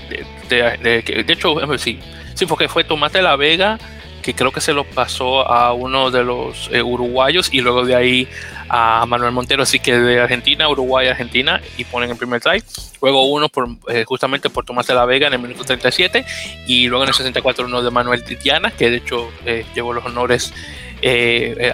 [0.47, 1.99] de, de, hecho, sí,
[2.35, 3.79] sí, porque fue Tomás de la Vega
[4.25, 7.93] que creo que se lo pasó a uno de los eh, uruguayos y luego de
[7.93, 8.27] ahí
[8.69, 12.63] a Manuel Montero, así que de Argentina, Uruguay, Argentina y ponen el primer try.
[13.03, 16.25] Luego uno por, eh, justamente por Tomás de la Vega en el minuto 37
[16.65, 20.03] y luego en el 64 uno de Manuel Titiana, que de hecho eh, llevó los
[20.03, 20.51] honores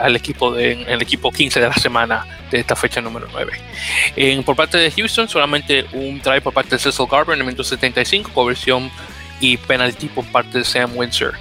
[0.02, 3.54] al equipo de, equipo 15 de la semana de esta fecha número 9.
[4.18, 7.46] En, por parte de Houston, solamente un try por parte de Cecil Garber en el
[7.46, 8.92] minuto 75, conversión
[9.42, 11.34] y penalti por parte de Sam Windsor.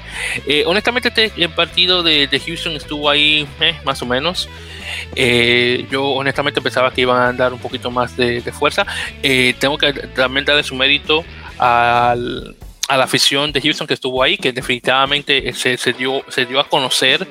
[0.46, 4.48] Eh, honestamente, este el partido de, Houston estuvo ahí eh, más o menos.
[5.14, 8.86] Eh, yo honestamente pensaba que iban a dar un poquito más de, fuerza.
[9.58, 11.24] tengo que también darle su mérito
[12.90, 16.68] a la afición de Houston que estuvo ahí, que definitivamente se, dio, se dio a
[16.68, 17.24] conocer,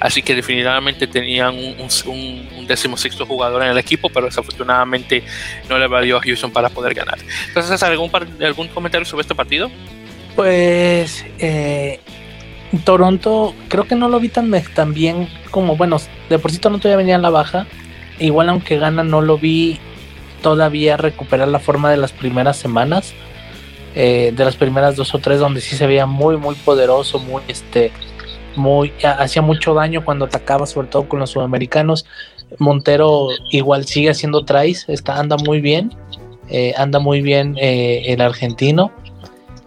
[0.00, 5.22] así que definitivamente tenían un, un, décimo sexto jugador en el equipo, pero desafortunadamente
[5.68, 7.18] no le valió a Houston para poder ganar.
[7.46, 9.70] Entonces, ¿algún, algún comentario sobre este partido?
[10.36, 12.00] Pues eh,
[12.84, 14.50] Toronto, creo que no lo vi tan,
[14.94, 15.98] bien como, bueno,
[16.30, 17.66] de por sí Toronto ya venía a la baja.
[18.18, 19.78] Igual aunque gana, no lo vi
[20.42, 23.14] todavía recuperar la forma de las primeras semanas.
[23.94, 27.42] Eh, de las primeras dos o tres, donde sí se veía muy, muy poderoso, muy,
[27.46, 27.92] este,
[28.56, 32.06] muy, hacía mucho daño cuando atacaba, sobre todo con los sudamericanos.
[32.58, 35.90] Montero igual sigue haciendo tries, está, anda muy bien,
[36.48, 38.92] eh, anda muy bien el argentino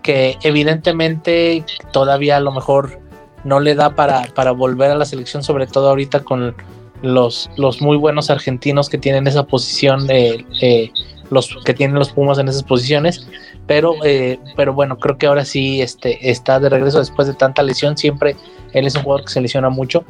[0.06, 3.00] que evidentemente todavía a lo mejor
[3.44, 6.56] no le da para, para volver a la selección, sobre todo ahorita con
[7.02, 10.92] los, los muy buenos argentinos que tienen esa posición, eh, eh,
[11.32, 13.28] los que tienen los Pumas en esas posiciones,
[13.66, 17.64] pero, eh, pero bueno, creo que ahora sí este, está de regreso después de tanta
[17.64, 18.36] lesión, siempre
[18.74, 20.06] él es un jugador que se lesiona mucho,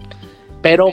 [0.61, 0.87] pero,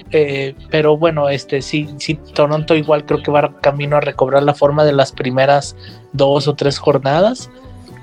[0.71, 4.85] pero bueno, este sí, sí, Toronto igual creo que va camino a recobrar la forma
[4.85, 5.75] de las primeras
[6.13, 7.51] dos o tres jornadas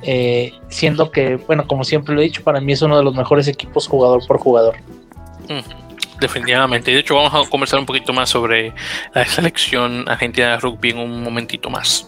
[0.02, 3.16] eh, siendo que, bueno, como siempre lo he dicho, para mí es uno de los
[3.16, 4.76] mejores equipos jugador por jugador.
[6.20, 6.92] definitivamente.
[6.92, 8.74] De hecho, vamos a conversar un poquito más sobre
[9.14, 12.08] la selección argentina de rugby en un momentito más.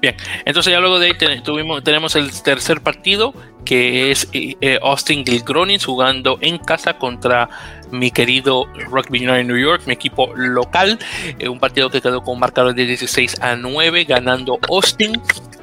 [0.00, 4.78] Bien, entonces ya luego de ahí tuvimos, tenemos el tercer partido, que es eh, eh,
[4.82, 7.48] Austin Gilgronis jugando en casa contra
[7.92, 10.98] mi querido Rugby United New York, mi equipo local.
[11.48, 15.20] un partido que quedó con marcador de 16 a 9, ganando Austin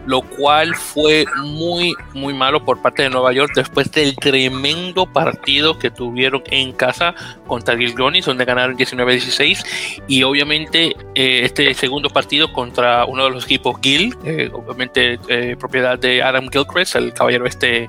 [0.09, 5.77] lo cual fue muy, muy malo por parte de Nueva York después del tremendo partido
[5.77, 7.13] que tuvieron en casa
[7.45, 13.45] contra Gilgonis, donde ganaron 19-16, y obviamente eh, este segundo partido contra uno de los
[13.45, 17.87] equipos Gil, eh, obviamente eh, propiedad de Adam Gilchrist, el caballero este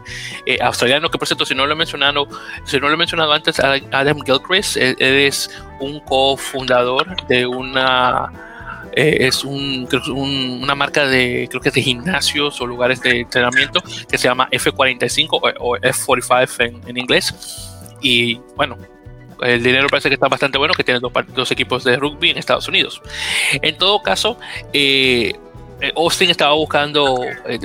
[0.60, 2.28] australiano, que por cierto, si no lo he mencionado,
[2.64, 8.49] si no lo he mencionado antes, Adam Gilchrist es un cofundador de una
[8.92, 13.80] eh, es un, una marca de, creo que es de gimnasios o lugares de entrenamiento
[14.08, 17.34] que se llama F45 o, F45 en, inglés.
[18.00, 18.76] Y bueno,
[19.42, 22.68] el dinero parece que está bastante bueno, que tiene dos, equipos de rugby en Estados
[22.68, 23.00] Unidos.
[23.62, 24.38] En todo caso,
[24.72, 25.34] eh,
[25.80, 27.20] eh, Austin estaba buscando,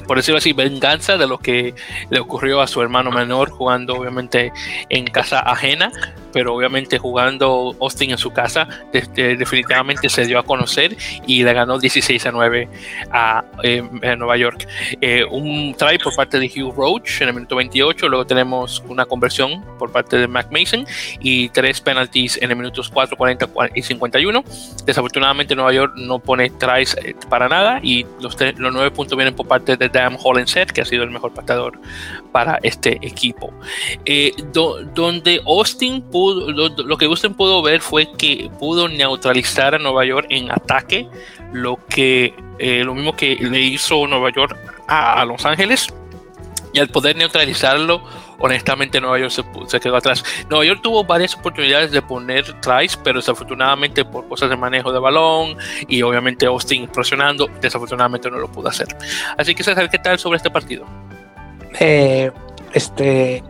[0.08, 1.74] por decirlo así, venganza de lo que
[2.10, 4.54] le ocurrió a su hermano menor jugando obviamente
[4.90, 5.92] en casa ajena
[6.36, 11.80] pero obviamente jugando Austin en su casa, definitivamente se dio a conocer y le ganó
[11.80, 12.68] 16 a 9
[13.10, 13.82] a, eh,
[14.18, 14.68] Nueva York.
[15.00, 19.06] Eh, un try por parte de Hugh Roach en el minuto 28, luego tenemos una
[19.06, 20.86] conversión por parte de Mac Mason
[21.22, 24.44] y tres penalties en el minutos 4, 40 y 51.
[24.86, 29.36] Desafortunadamente Nueva York no pone tries eh, para nada y los, los nueve puntos vienen
[29.36, 31.80] por parte de Dan Hollenset, que ha sido el mejor pateador
[32.34, 33.54] para este equipo.
[34.54, 40.28] donde Austin pudo lo, que Gusten pudo ver fue que pudo neutralizar a Nueva York
[40.30, 41.08] en ataque,
[41.54, 44.58] lo que eh, lo mismo que le hizo Nueva York
[44.88, 45.94] a, Los Ángeles.
[46.74, 48.04] Y al poder neutralizarlo,
[48.40, 49.32] honestamente Nueva York
[49.68, 50.24] se, quedó atrás.
[50.50, 55.00] Nueva York tuvo varias oportunidades de poner tries, pero desafortunadamente por cosas de manejo de
[55.00, 55.58] balón
[55.88, 58.88] y obviamente Austin presionando, desafortunadamente no lo pudo hacer.
[59.38, 60.86] Así que César, ¿qué tal sobre este partido?
[61.80, 62.30] Eh,
[62.74, 63.42] este,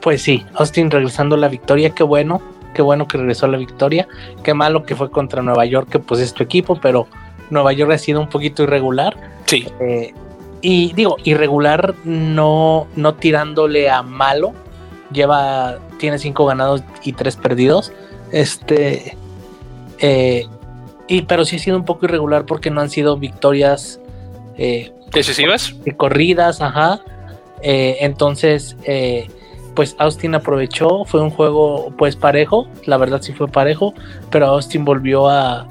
[0.00, 2.40] pues sí, Austin regresando la victoria, qué bueno,
[2.74, 4.08] qué bueno que regresó la victoria,
[4.42, 7.06] qué malo que fue contra Nueva York, que pues es tu equipo, pero
[7.50, 9.16] Nueva York ha sido un poquito irregular.
[9.46, 9.66] Sí.
[9.80, 10.14] Eh,
[10.62, 14.52] y digo, irregular no, no tirándole a malo,
[15.12, 17.92] lleva, tiene cinco ganados y tres perdidos.
[18.30, 19.16] Este,
[19.98, 20.46] eh,
[21.08, 24.00] y, pero sí ha sido un poco irregular porque no han sido victorias
[24.56, 27.00] eh, decisivas y corridas, ajá.
[27.62, 28.76] entonces,
[29.80, 33.94] pues Austin aprovechó, fue un juego pues parejo, la verdad sí fue parejo,
[34.30, 35.66] pero Austin volvió a,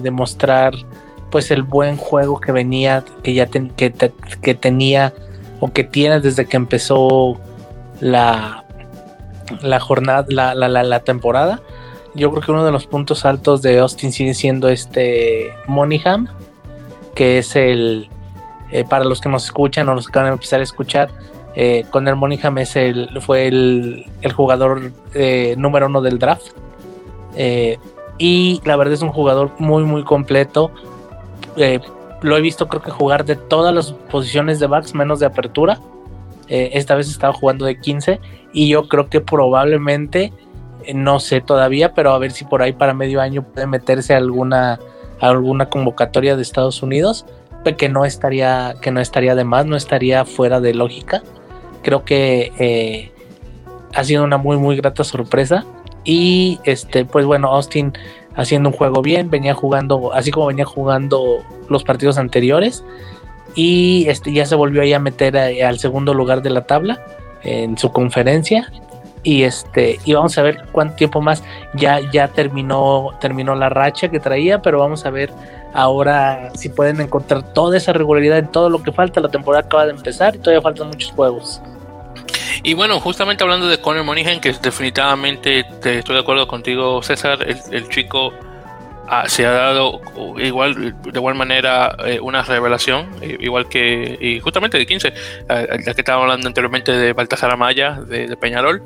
[0.00, 0.74] demostrar
[1.30, 5.14] pues el buen juego que venía, que ya que, tenía
[5.60, 7.38] o que tiene desde que empezó
[8.00, 8.64] la,
[9.62, 11.60] la jornada, la, la, la, temporada.
[12.16, 16.26] Yo creo que uno de los puntos altos de Austin sigue siendo este Moneyham,
[17.14, 18.10] que es el,
[18.72, 21.08] eh, para los que nos escuchan o los que van a empezar a escuchar,
[21.56, 22.76] eh, con el Moneyham es
[23.20, 26.52] fue el, jugador eh, número uno del draft.
[28.18, 30.70] y la verdad es un jugador muy, muy completo.
[32.22, 35.80] lo he visto creo que jugar de todas las posiciones de backs menos de apertura.
[36.48, 38.20] esta vez estaba jugando de 15
[38.52, 40.32] y yo creo que probablemente,
[40.94, 44.78] no sé todavía, pero a ver si por ahí para medio año puede meterse alguna,
[45.20, 47.26] alguna convocatoria de Estados Unidos
[47.74, 51.22] que no estaría que no estaría de más, no estaría fuera de lógica.
[51.86, 53.12] Creo que eh,
[53.94, 55.64] ha sido una muy muy grata sorpresa.
[56.02, 57.92] Y este pues bueno Austin
[58.34, 62.82] haciendo un juego bien, venía jugando así como venía jugando los partidos anteriores.
[63.54, 67.00] Y este ya se volvió ahí a meter al segundo lugar de la tabla
[67.44, 68.68] en su conferencia.
[69.22, 71.44] Y este y vamos a ver cuánto tiempo más.
[71.74, 75.30] Ya ya terminó terminó la racha que traía pero vamos a ver
[75.72, 79.20] ahora si pueden encontrar toda esa regularidad en todo lo que falta.
[79.20, 81.62] La temporada acaba de empezar y todavía faltan muchos juegos
[82.62, 87.46] y bueno, justamente hablando de Conor Monigen, que definitivamente te estoy de acuerdo contigo, César,
[87.70, 88.32] el, chico
[89.08, 90.00] ah, se ha dado
[90.38, 95.12] igual de igual manera eh, una revelación, igual que y justamente de 15,
[95.48, 98.82] ya que estaba hablando anteriormente de Baltasar Amaya, de Peñarol.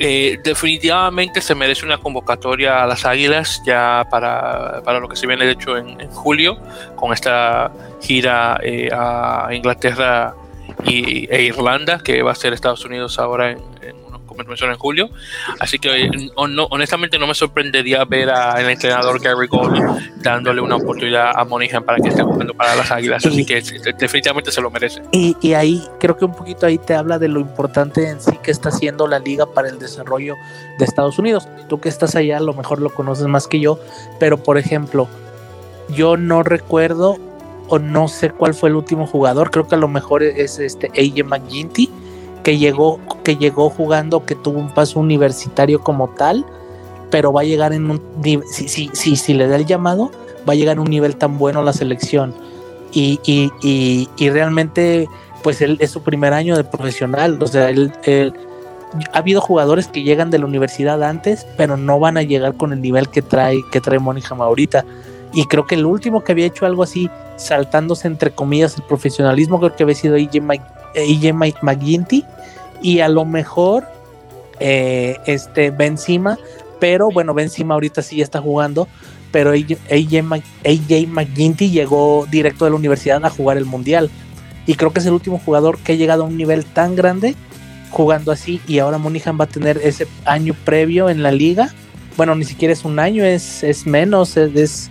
[0.00, 5.24] Eh, definitivamente se merece una convocatoria a las Águilas ya para, para lo que se
[5.24, 6.58] viene de hecho en, julio
[6.96, 10.34] con esta gira eh, a Inglaterra
[10.84, 13.58] y, e Irlanda que va a ser Estados Unidos ahora en,
[14.36, 15.10] como en julio.
[15.60, 21.44] Así que honestamente no me sorprendería ver al entrenador Gary Gold dándole una oportunidad a
[21.44, 23.24] Monihan para que esté jugando para las Águilas.
[23.24, 23.62] Así que
[23.98, 25.02] definitivamente se lo merece.
[25.12, 28.38] Y, y, ahí creo que un poquito ahí te habla de lo importante en sí
[28.42, 30.36] que está haciendo la liga para el desarrollo
[30.78, 31.48] de Estados Unidos.
[31.68, 33.78] Tú que estás allá a lo mejor lo conoces más que yo,
[34.18, 35.08] pero por ejemplo,
[35.90, 37.18] yo no recuerdo
[37.68, 40.88] o no sé cuál fue el último jugador, creo que a lo mejor es este
[40.88, 41.90] AJ McGinty
[42.42, 46.44] que llegó, que llegó jugando, que tuvo un paso universitario como tal,
[47.10, 48.02] pero va a llegar en un
[48.50, 50.10] si, si, si, si le da el llamado,
[50.48, 52.34] va a llegar a un nivel tan bueno la selección.
[52.92, 55.08] Y, y, y, realmente,
[55.42, 57.42] pues él es su primer año de profesional.
[57.42, 57.92] O sea, él,
[59.12, 62.72] ha habido jugadores que llegan de la universidad antes, pero no van a llegar con
[62.72, 64.84] el nivel que trae, que trae ahorita.
[65.34, 69.58] Y creo que el último que había hecho algo así, saltándose entre comillas el profesionalismo,
[69.58, 70.40] creo que había sido AJ,
[71.34, 72.24] Mike, McGinty
[72.80, 73.84] y a lo mejor
[74.60, 76.38] eh, este Benzema,
[76.78, 78.86] pero bueno, Benzema ahorita sí ya está jugando,
[79.32, 80.22] pero AJ,
[81.08, 84.10] McGinty llegó directo de la universidad a jugar el mundial
[84.66, 87.34] y creo que es el último jugador que ha llegado a un nivel tan grande
[87.90, 91.72] jugando así y ahora Monihan va a tener ese año previo en la liga.
[92.16, 94.90] Bueno, ni siquiera es un año, es, es menos, es, es,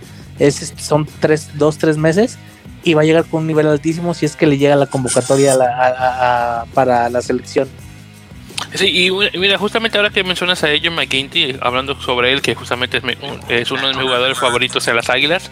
[0.76, 2.38] son tres, dos, tres meses
[2.82, 5.56] y va a llegar con un nivel altísimo si es que le llega la convocatoria
[6.74, 7.68] para la selección.
[8.74, 13.00] Sí, y mira, justamente ahora que mencionas a ellos McGinty, hablando sobre él, que justamente
[13.48, 15.48] es, uno de mis jugadores favoritos en las Águilas,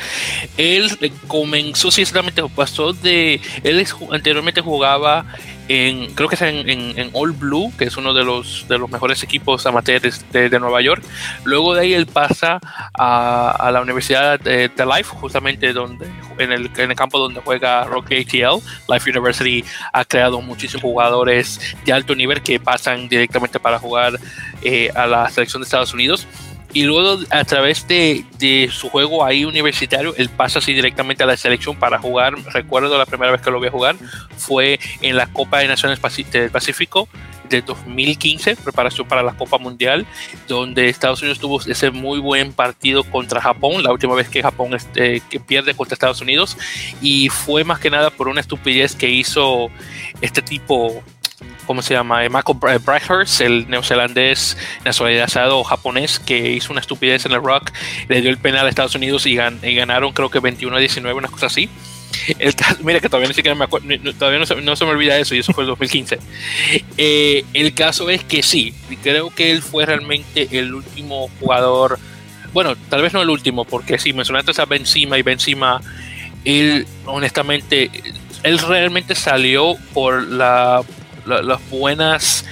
[0.56, 0.90] él
[1.28, 3.40] comenzó, sinceramente, pasó de.
[3.62, 5.24] Él anteriormente jugaba
[5.72, 8.90] en, creo que es en, en, All Blue, que es uno de los, de los
[8.90, 11.02] mejores equipos amateurs de, de Nueva York.
[11.44, 12.61] Luego de ahí él pasa
[12.94, 16.06] a, a la Universidad de, Life, justamente donde,
[16.38, 18.62] en, el, en el campo donde juega Rocky ATL.
[18.88, 24.18] Life University ha creado muchísimos jugadores de alto nivel que pasan directamente para jugar
[24.62, 26.26] eh, a la selección de Estados Unidos
[26.72, 31.26] y luego a través de, de, su juego ahí universitario, él pasa así directamente a
[31.26, 32.35] la selección para jugar.
[32.52, 33.96] Recuerdo la primera vez que lo vi jugar
[34.37, 37.08] fue en la Copa de Naciones del Pacífico
[37.52, 40.06] de 2015, preparación para la Copa Mundial,
[40.48, 44.74] donde Estados Unidos tuvo ese muy buen partido contra Japón, la última vez que Japón
[44.74, 46.56] este, que pierde contra Estados Unidos,
[47.00, 49.68] y fue más que nada por una estupidez que hizo
[50.20, 51.02] este tipo
[51.66, 52.25] ¿cómo se llama?
[52.25, 57.71] Eh, Michael Brighthurst, el neozelandés nacionalizado japonés que hizo una estupidez en el rock,
[58.08, 61.29] le dio el penal a Estados Unidos y, ganaron creo que 21 a 19, una
[61.29, 61.69] cosa así.
[62.83, 63.67] Mira que todavía ni siquiera me
[64.13, 66.19] todavía no se, me olvida eso y eso fue el 2015.
[66.98, 71.98] Eh, el caso es que sí, creo que él fue realmente el último jugador,
[72.52, 75.81] bueno, tal vez no el último, porque si mencionaste a Benzema y Benzema,
[76.44, 77.90] él honestamente,
[78.42, 80.83] él realmente salió por la
[81.27, 82.44] las buenas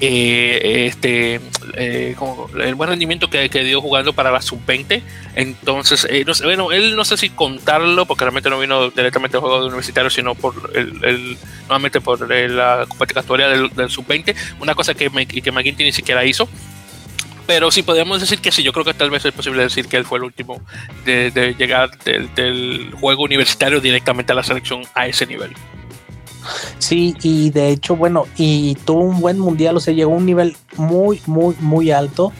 [0.00, 1.40] eh, este,
[1.74, 2.14] eh,
[2.62, 5.02] el buen rendimiento que, dio jugando para la sub-20.
[5.34, 9.60] Entonces, eh, bueno, él no sé si contarlo, porque realmente no vino directamente al juego
[9.60, 15.10] de universitario, sino por el, nuevamente por la convocatoria del, del sub-20, una cosa que,
[15.10, 16.48] me, que McGuinty ni siquiera hizo.
[17.46, 19.96] Pero sí podemos decir que sí, yo creo que tal vez es posible decir que
[19.96, 20.60] él fue el último
[21.06, 25.54] de, llegar del juego universitario directamente a la selección a ese nivel.
[26.78, 30.26] Sí, y de hecho, bueno, y tuvo un buen mundial, o sea, llegó a un
[30.26, 32.32] nivel muy, muy, muy alto,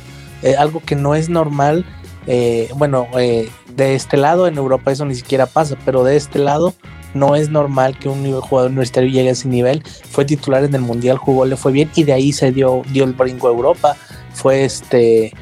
[0.42, 1.84] eh, algo que no es normal.
[2.26, 6.38] Eh, bueno, eh, de este lado en Europa eso ni siquiera pasa, pero de este
[6.38, 6.74] lado
[7.14, 9.82] no es normal que un jugador universitario llegue a ese nivel.
[10.10, 13.04] Fue titular en el mundial, jugó, le fue bien y de ahí se dio, dio
[13.04, 13.96] el brinco a Europa.
[14.34, 15.32] Fue este.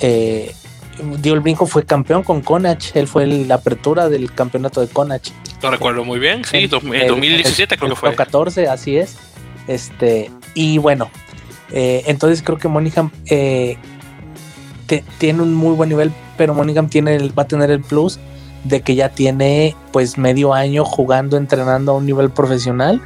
[0.00, 2.96] dio el brinco, fue campeón con Conach.
[2.96, 5.30] Él fue la apertura del campeonato de Conach.
[5.62, 8.14] Lo recuerdo muy bien, sí, en 2017 el, creo que fue.
[8.14, 9.16] 14, así es.
[9.66, 11.10] Este, y bueno,
[11.72, 13.76] eh, entonces creo que Monaghan eh,
[14.86, 18.18] te, tiene un muy buen nivel, pero Monaghan tiene el, va a tener el plus
[18.64, 23.00] de que ya tiene pues medio año jugando, entrenando a un nivel profesional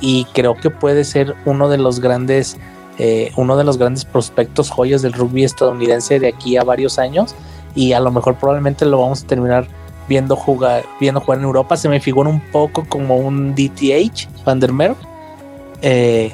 [0.00, 2.56] y creo que puede ser uno de los grandes,
[2.98, 7.34] eh, uno de los grandes prospectos joyas del rugby estadounidense de aquí a varios años
[7.74, 9.66] y a lo mejor probablemente lo vamos a terminar
[10.08, 14.60] viendo jugar, viendo jugar en Europa, se me figura un poco como un DTH, Van
[14.60, 14.96] der Merwe.
[15.82, 16.32] Eh,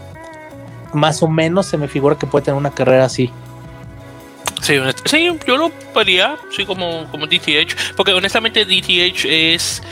[0.92, 3.30] más o menos se me figura que puede tener una carrera así.
[4.62, 9.82] Sí, sí yo lo vería, sí, como, como DTH, porque honestamente DTH es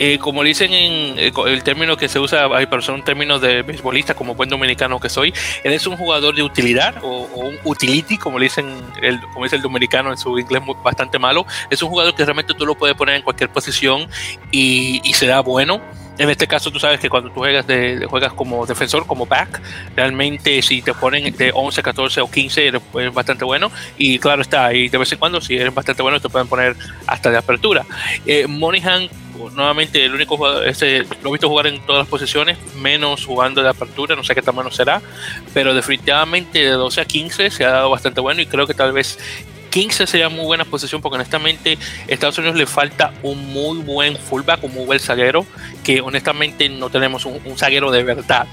[0.00, 3.60] eh, como dicen en eh, el término que se usa, hay personas un término de
[3.60, 8.16] beisbolista, como buen dominicano que soy, él es un jugador de utilidad o, un utility,
[8.16, 8.66] como dicen
[9.02, 11.44] el, como dice el dominicano en su inglés bastante malo.
[11.68, 14.08] Es un jugador que realmente tú lo puedes poner en cualquier posición
[14.50, 15.82] y, y será bueno.
[16.20, 19.58] En este caso, tú sabes que cuando tú juegas, de, juegas como defensor, como back,
[19.96, 23.72] realmente si te ponen de 11, 14 o 15, eres, eres bastante bueno.
[23.96, 26.76] Y claro está, y de vez en cuando, si eres bastante bueno, te pueden poner
[27.06, 27.86] hasta de apertura.
[28.26, 29.08] Eh, Monaghan
[29.54, 33.62] nuevamente el único jugador, este, lo he visto jugar en todas las posiciones, menos jugando
[33.62, 35.00] de apertura, no sé qué tamaño será,
[35.54, 38.92] pero definitivamente de 12 a 15 se ha dado bastante bueno y creo que tal
[38.92, 39.18] vez
[39.70, 44.64] 15 sería muy buena posición porque honestamente Estados Unidos le falta un muy buen fullback,
[44.64, 45.46] un muy buen zaguero,
[45.84, 48.46] que honestamente no tenemos un, un zaguero de verdad.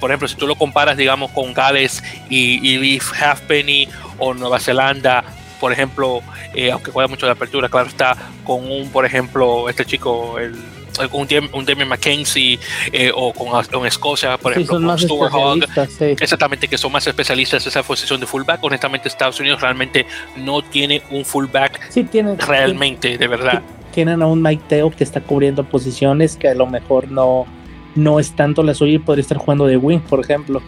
[0.00, 3.88] Por ejemplo, si tú lo comparas, digamos, con Gales y, y Leaf Halfpenny
[4.18, 5.24] o Nueva Zelanda,
[5.60, 6.22] por ejemplo,
[6.54, 10.54] eh, aunque juega mucho de apertura, claro está, con un, por ejemplo, este chico, el,
[10.98, 12.58] un, un Demi McKenzie
[12.92, 16.04] eh, o con, con, Escocia, por Sí, ejemplo, con Stuart Hogg, especialistas, sí.
[16.22, 18.62] exactamente, que son más especialistas en esa posición de fullback.
[18.64, 23.62] Honestamente, Estados Unidos realmente no tiene un fullback Sí, tienen, realmente, de verdad.
[23.92, 27.46] tienen a un Mike Teo que está cubriendo posiciones que a lo mejor no,
[27.94, 30.62] no es tanto la suya y podría estar jugando de wing, por ejemplo.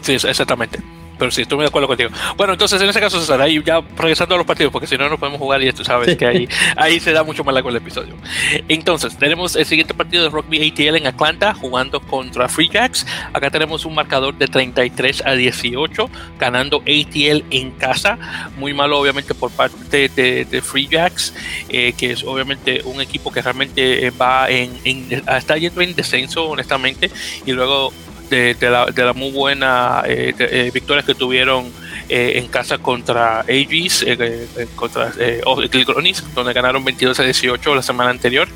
[0.00, 0.80] Sí, exactamente.
[1.22, 2.10] Pero sí, estoy muy de acuerdo contigo.
[2.36, 5.08] Bueno, entonces en ese caso, César, ahí ya regresando a los partidos, porque si no,
[5.08, 7.76] no podemos jugar y tú sabes que ahí, ahí se da mucho más largo el
[7.76, 8.16] episodio.
[8.66, 13.06] Entonces, tenemos el siguiente partido de Rugby ATL en Atlanta jugando contra Free Jacks.
[13.32, 16.10] Acá tenemos un marcador de 33 a 18,
[16.40, 18.18] ganando ATL en casa.
[18.56, 21.34] Muy malo, obviamente, por parte de, de Free Jacks,
[21.68, 25.94] eh, que es obviamente un equipo que realmente eh, va en, en- está yendo en
[25.94, 27.12] descenso, honestamente,
[27.46, 27.92] y luego
[28.32, 31.70] de, la, muy buena eh, eh, victorias que tuvieron
[32.08, 35.12] eh, en casa contra Aegis, eh, contra
[35.70, 38.48] Gilgronis, donde ganaron 22 a 18 la semana anterior.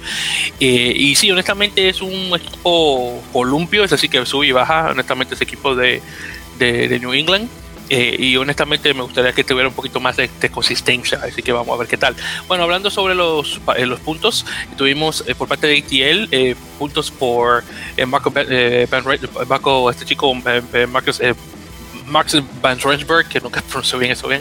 [0.58, 5.40] Y sí, honestamente es un equipo columpio, es decir, que sube y baja, honestamente es
[5.40, 6.00] equipo de,
[6.58, 7.48] de New England.
[7.88, 11.52] Eh, y honestamente me gustaría que tuviera un poquito más de, de consistencia, así que
[11.52, 12.16] vamos a ver qué tal.
[12.48, 14.44] Bueno, hablando sobre los, eh, los puntos,
[14.76, 17.62] tuvimos eh, por parte de ATL eh, puntos por
[17.96, 18.88] eh, Marco, eh,
[19.48, 20.34] Marco, este chico
[22.06, 24.40] Max Van Rensburg, que nunca pronuncio bien eso bien.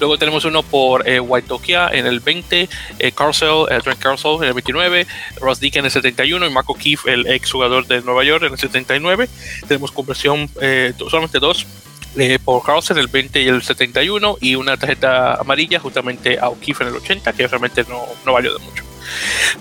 [0.00, 2.68] Luego tenemos uno por eh, Waitokia en el 20,
[2.98, 5.06] eh, Carcel, eh, Trent Carcel en el 29,
[5.40, 8.52] Ross Dick en el 71 y Marco Keefe, el ex jugador de Nueva York, en
[8.52, 9.28] el 79.
[9.68, 11.66] Tenemos conversión eh, solamente dos
[12.16, 16.84] eh, por Carlsen el 20 y el 71 y una tarjeta amarilla justamente a O'Keefe
[16.84, 18.84] en el 80 que realmente no, no valió de mucho.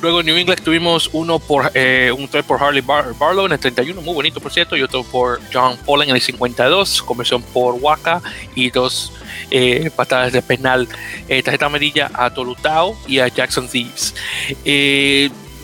[0.01, 3.59] Luego en New England tuvimos uno por eh, un por Harley Bar- Barlow en el
[3.59, 7.75] 31, muy bonito por cierto, y otro por John Pollen en el 52, conversión por
[7.75, 8.21] Waka
[8.55, 9.11] y dos
[9.51, 10.87] eh, patadas de penal,
[11.27, 14.15] eh, tarjeta amarilla a Tolutao y a Jackson Thieves.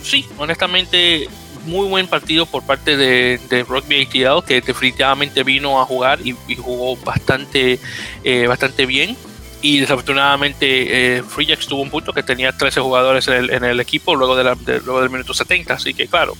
[0.02, 1.28] Sí, honestamente
[1.70, 6.34] muy buen partido por parte de, de Rugby ATL que definitivamente vino a jugar y,
[6.56, 7.78] jugó bastante,
[8.24, 9.16] eh, bastante bien.
[9.62, 13.64] Y desafortunadamente eh, Free Jacks tuvo un punto que tenía 13 jugadores en el, en
[13.64, 15.74] el equipo luego, de la- de- luego del minuto 70.
[15.74, 16.34] Así que claro,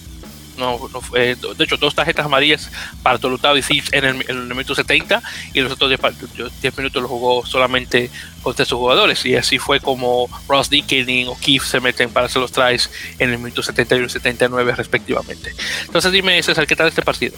[0.61, 0.79] no,
[1.11, 2.71] de hecho, dos tarjetas amarillas
[3.03, 5.23] para Tolutao y Thieves en el, minuto 70
[5.55, 8.11] y los otros 10, minutos los jugó solamente
[8.43, 9.25] contra sus jugadores.
[9.27, 13.31] Y así fue como Ross Dickinson o Keith se meten para hacer los tries en
[13.31, 15.53] el minuto 71 y 79 respectivamente.
[15.87, 17.35] Entonces dime, César, ¿qué tal este partido?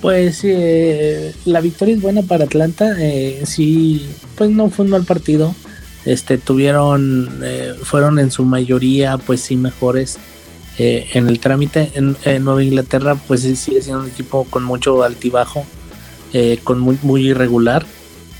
[0.00, 2.94] Pues eh, la victoria es buena para Atlanta.
[2.98, 4.06] Eh, sí,
[4.36, 5.54] pues no fue un mal partido.
[6.04, 10.18] Este tuvieron, eh, fueron en su mayoría, pues sí mejores
[10.78, 11.90] eh, en el trámite.
[11.94, 15.64] En, Nueva Inglaterra, pues sigue siendo un equipo con mucho altibajo,
[16.64, 17.84] con muy, muy irregular.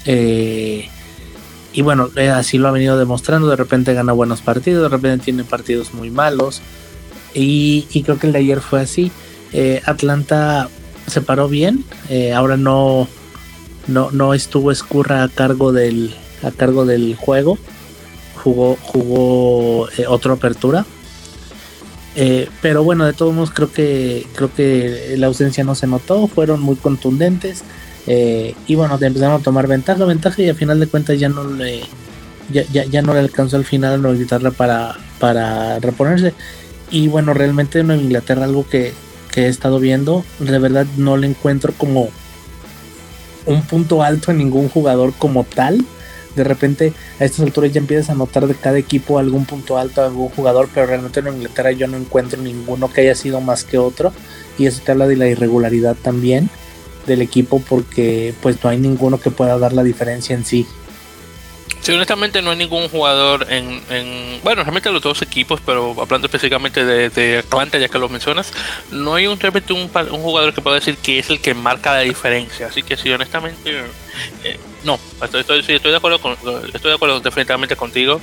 [0.07, 3.49] y bueno, así lo ha venido demostrando.
[3.49, 6.62] De repente gana buenos partidos, de repente tiene partidos muy malos.
[7.34, 9.11] Y, y creo que el de ayer fue así.
[9.84, 10.68] Atlanta
[11.09, 11.84] se paró bien.
[12.09, 13.09] Eh, ahora no,
[13.86, 17.59] no, no estuvo Escurra a cargo del, a cargo del juego.
[18.43, 20.86] Jugó, jugó eh, otra apertura.
[22.21, 26.27] Eh, pero bueno, de todos modos creo que creo que la ausencia no se notó,
[26.27, 27.62] fueron muy contundentes.
[28.07, 31.83] y bueno, empezaron a tomar ventaja, ventaja y al final de cuentas ya no le
[32.51, 36.35] ya, ya, no le alcanzó al final a Inglaterra para, para reponerse.
[36.91, 38.93] Y bueno, realmente en Inglaterra algo que,
[39.31, 42.09] que he estado viendo, de verdad no le encuentro como
[43.47, 45.85] un punto alto en ningún jugador como tal.
[46.39, 50.03] De repente a estas alturas ya empiezas a notar de cada equipo algún punto alto,
[50.03, 53.78] algún jugador, pero realmente en Inglaterra yo no encuentro ninguno que haya sido más que
[53.78, 54.12] otro.
[54.57, 56.49] Y eso te habla de la irregularidad también
[57.07, 60.66] del equipo porque pues no hay ninguno que pueda dar la diferencia en sí.
[61.81, 63.81] Sí, honestamente no hay ningún jugador en,
[64.43, 68.53] bueno, realmente los dos equipos, pero hablando específicamente de, Atlanta, ya que lo mencionas,
[68.91, 72.01] no hay un, realmente un, jugador que pueda decir que es el que marca la
[72.01, 72.66] diferencia.
[72.66, 73.85] Así que sí, honestamente,
[74.45, 78.20] eh, no, estoy, estoy, de acuerdo con, estoy de acuerdo definitivamente contigo.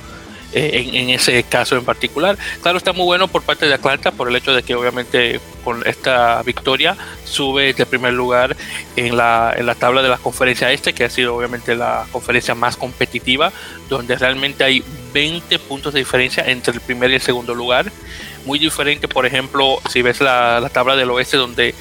[0.52, 2.38] Eh, en, ese caso en particular.
[2.62, 5.86] Claro, está muy bueno por parte de Atlanta por el hecho de que obviamente con
[5.86, 8.56] esta victoria sube de primer lugar
[8.94, 12.54] en la, en la tabla de la conferencia este, que ha sido obviamente la conferencia
[12.54, 13.52] más competitiva,
[13.88, 17.90] donde realmente hay 20 puntos de diferencia entre el primer y el segundo lugar.
[18.44, 21.74] Muy diferente, por ejemplo, si ves la, la tabla del oeste donde,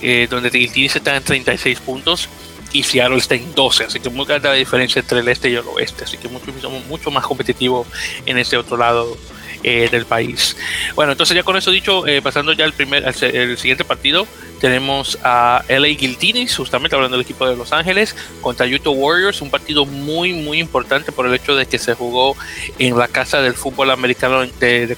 [0.00, 2.28] eh, donde el está en 36 puntos
[2.74, 5.54] y Seattle está en 12, así que muy grande la diferencia entre el este y
[5.54, 6.50] el oeste, así que mucho,
[6.88, 7.86] mucho más competitivo
[8.26, 9.16] en ese otro lado
[9.64, 10.56] eh, del país.
[10.94, 14.26] Bueno, entonces ya con eso dicho, eh, pasando ya al primer, el siguiente partido,
[14.60, 19.50] tenemos a LA Guiltinis, justamente hablando del equipo de Los Ángeles, contra Utah Warriors, un
[19.50, 22.36] partido muy, muy importante por el hecho de que se jugó
[22.78, 24.96] en la casa del fútbol americano de,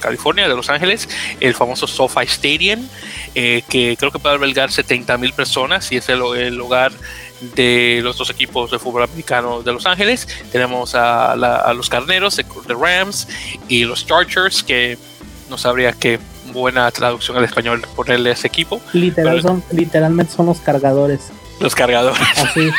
[0.00, 1.08] California, de Los Ángeles,
[1.40, 2.86] el famoso SoFi Stadium,
[3.34, 6.92] eh, que creo que puede albergar 70 mil personas y es el, el lugar
[7.40, 10.26] de los dos equipos de fútbol americano de Los Ángeles.
[10.52, 11.34] Tenemos a,
[11.74, 13.28] los Carneros de, Rams
[13.68, 14.98] y los Chargers, que
[15.50, 16.18] no sabría qué
[16.52, 18.80] buena traducción al español ponerle a ese equipo.
[18.92, 21.30] Literal, son, literalmente son los cargadores.
[21.60, 22.20] Los cargadores.
[22.36, 22.70] Así.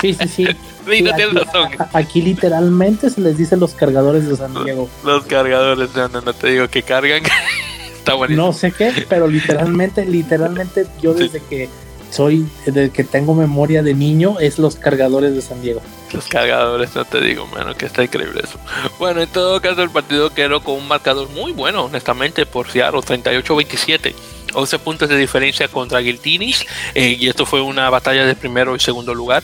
[0.00, 0.46] Sí, sí, sí.
[1.92, 4.88] aquí, literalmente se les dice los cargadores de San Diego.
[5.04, 7.22] Los, cargadores, no, no, te digo que cargan.
[7.98, 8.46] Está buenísimo.
[8.46, 11.68] No sé qué, pero literalmente, literalmente yo desde que
[12.10, 15.80] soy, desde que tengo memoria de niño, es los cargadores de San Diego.
[16.12, 18.58] Los cargadores, no te digo, mano, que está increíble eso.
[18.98, 23.00] Bueno, en todo caso, el partido quedó con un marcador muy bueno, honestamente, por Seattle,
[23.00, 24.14] 38-27.
[24.54, 28.80] 11 puntos de diferencia contra Guiltinis, eh, y esto fue una batalla de primero y
[28.80, 29.42] segundo lugar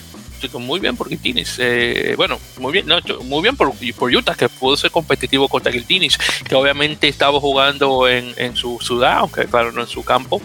[0.59, 1.57] muy bien por Guiltinis.
[1.59, 5.71] Eh, bueno, muy bien, no, muy bien por, por, Utah, que pudo ser competitivo contra
[5.71, 6.17] Guiltinis,
[6.47, 10.41] que obviamente estaba jugando en, en su ciudad, aunque claro, no en su campo,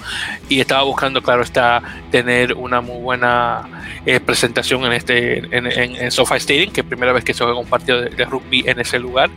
[0.49, 6.11] y estaba buscando, claro, está tener una muy buena eh, presentación en este en, en,
[6.11, 8.99] SoFi Stadium, que es primera vez que se juega un partido de, rugby en ese
[8.99, 9.31] lugar,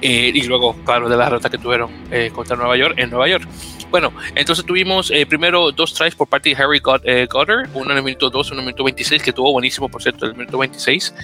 [0.00, 1.90] eh, y luego, claro, de la derrota que tuvieron
[2.34, 3.48] contra Nueva York en Nueva York.
[3.90, 8.30] Bueno, entonces tuvimos primero dos tries por parte de Harry Goddard, uno en el minuto
[8.30, 11.14] 2, uno en el minuto 26, que tuvo buenísimo por cierto, el minuto 26,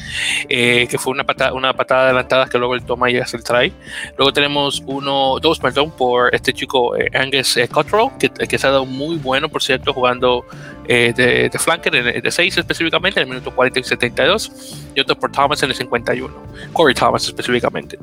[0.48, 3.44] eh, que fue una patada, una patada adelantada que luego él toma y hace el
[3.44, 3.72] try.
[4.16, 8.66] Luego tenemos uno, dos, perdón, por este chico eh, Angus eh, Cottrell, que, que, se
[8.66, 10.44] ha dado muy bueno, por cierto, jugando
[10.86, 14.52] de, de, flanker, de 6 específicamente, en el minuto 40 y 72,
[14.94, 16.34] y otro por Thomas en el 51,
[16.72, 17.98] Corey Thomas específicamente.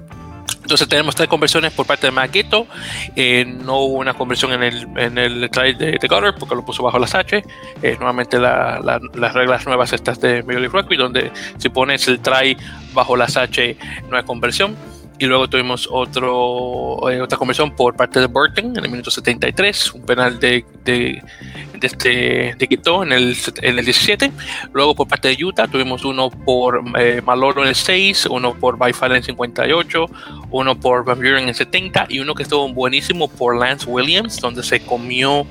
[0.64, 2.68] Entonces tenemos tres conversiones por parte de Maguito.
[3.16, 6.66] Eh, no hubo una conversión en el, en el try de, de Gutter porque lo
[6.66, 7.44] puso bajo las H.
[7.82, 12.58] Eh, nuevamente las reglas nuevas estas de Major League Rugby donde si pones el try
[12.94, 13.78] bajo las H
[14.10, 14.76] no hay conversión.
[15.24, 19.94] Y luego tuvimos otro, eh, otra conversión por parte de Burton en el minuto 73,
[19.94, 21.24] un penal de, de
[21.84, 24.32] de, este, de Quito en el, en el 17.
[24.74, 28.78] Luego por parte de Utah tuvimos uno por eh, Maloro en el 6, uno por
[28.78, 30.06] Byfall en el 58,
[30.52, 34.40] uno por Van Buren en el 70 y uno que estuvo buenísimo por Lance Williams,
[34.40, 35.46] donde se comió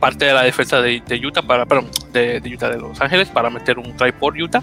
[0.00, 3.78] parte de la defensa de, Utah, para, perdón, de, Utah de Los Ángeles para meter
[3.78, 4.62] un try por Utah.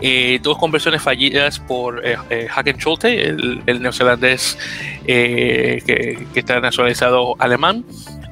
[0.00, 4.58] Eh, dos conversiones fallidas por eh, eh Hagen Schulte, el, neozelandés
[5.06, 7.84] que, que está nacionalizado alemán.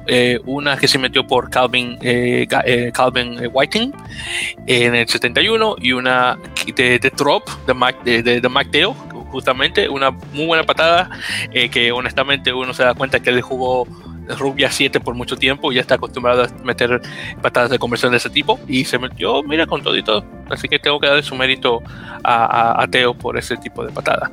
[0.09, 3.91] Eh, una que se metió por Calvin, eh, eh, Calvin Whiting
[4.65, 8.95] en el 71 y una de, de Drop de, Mac, de, de,
[9.31, 11.09] justamente una muy buena patada
[11.51, 13.85] que honestamente uno se da cuenta que él jugó
[14.37, 17.01] rugby a 7 por mucho tiempo ya está acostumbrado a meter
[17.41, 20.23] patadas de conversión de ese tipo y se metió, mira, con todo y todo.
[20.49, 21.81] Así que tengo que darle su mérito
[22.23, 24.31] a, a, Teo por ese tipo de patada.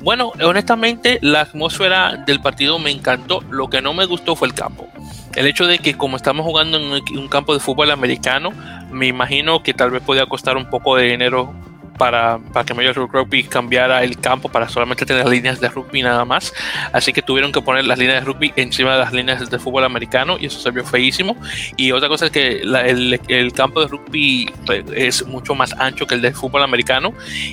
[0.00, 3.42] Bueno, honestamente, la atmósfera del partido me encantó.
[3.50, 4.86] Lo que no me gustó fue el campo.
[5.34, 8.50] El hecho de que como estamos jugando en un campo de fútbol americano,
[8.90, 11.54] me imagino que tal vez podía costar un poco de dinero
[11.96, 16.02] para, para que Major League Rugby cambiara el campo para solamente tener líneas de rugby
[16.02, 16.52] nada más.
[16.92, 19.84] Así que tuvieron que poner las líneas de rugby encima de las líneas de fútbol
[19.84, 21.36] americano y eso se vio feísimo.
[21.76, 26.06] Y otra cosa es que el, el, campo de rugby pues, es mucho más ancho
[26.06, 27.12] que el de fútbol americano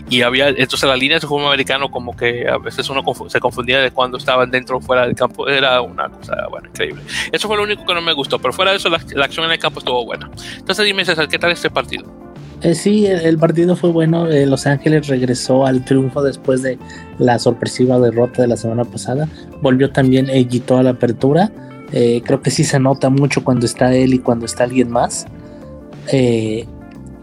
[0.09, 3.79] y había entonces las líneas de fútbol americano como que a veces uno se confundía
[3.79, 5.47] de cuando estaban dentro o fuera del campo.
[5.47, 7.01] Era una cosa, bueno, increíble.
[7.31, 9.45] Eso fue lo único que no me gustó, pero fuera de eso la, la acción
[9.45, 10.29] en el campo estuvo buena.
[10.57, 12.32] Entonces dime César, ¿qué tal este partido?
[12.63, 14.27] Eh, sí, el, partido fue bueno.
[14.27, 16.79] Eh, Los Ángeles regresó al triunfo después de
[17.19, 19.27] la sorpresiva derrota de la semana pasada.
[19.61, 21.51] Volvió también eh, a la apertura.
[21.91, 25.27] Eh, creo que sí se nota mucho cuando está él y cuando está alguien más.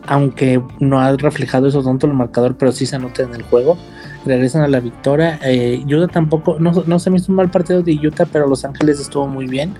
[0.07, 3.78] aunque no ha reflejado eso tanto el marcador, pero sí se nota en el juego.
[4.26, 5.41] Regresan a la victoria.
[5.86, 9.01] Utah tampoco, no, no se me hizo un mal partido de Utah, pero Los Ángeles
[9.01, 9.74] estuvo muy bien.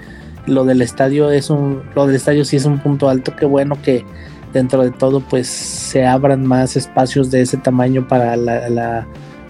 [0.47, 3.37] Lo del estadio es un, lo del estadio sí es un punto alto.
[3.37, 4.07] Qué bueno que
[4.53, 8.37] dentro de todo pues se abran más espacios de ese tamaño para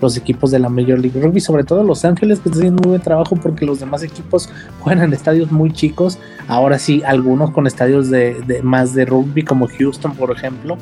[0.01, 2.91] los equipos de la Major League Rugby, sobre todo Los Ángeles que está haciendo muy
[2.91, 7.67] buen trabajo porque los demás equipos juegan en estadios muy chicos, ahora sí algunos con
[7.67, 10.77] estadios de, más de rugby como Houston por ejemplo,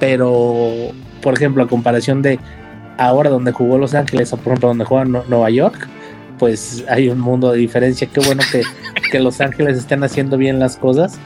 [0.00, 0.92] pero
[1.22, 2.38] por ejemplo a comparación de
[2.98, 5.88] ahora donde jugó Los Ángeles o por ejemplo donde juega Nueva York,
[6.38, 8.62] pues hay un mundo de diferencia, qué bueno que,
[9.10, 11.18] que Los Ángeles estén haciendo bien las cosas.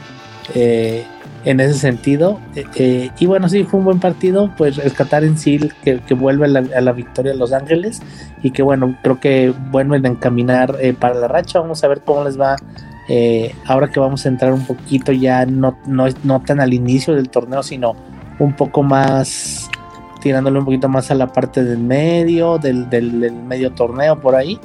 [0.54, 1.04] Eh,
[1.48, 2.38] en ese sentido.
[2.54, 6.44] Eh, eh, y bueno, sí, fue un buen partido, pues rescatar en sí que, vuelve
[6.44, 8.02] a la, victoria de Los Ángeles
[8.42, 11.60] y que bueno, creo que vuelven a encaminar eh, para la racha.
[11.60, 12.56] Vamos a ver cómo les va.
[13.64, 17.30] ahora que vamos a entrar un poquito ya no, no, no tan al inicio del
[17.30, 17.96] torneo, sino
[18.38, 19.70] un poco más
[20.20, 24.60] tirándole un poquito más a la parte del medio, del, medio torneo por ahí.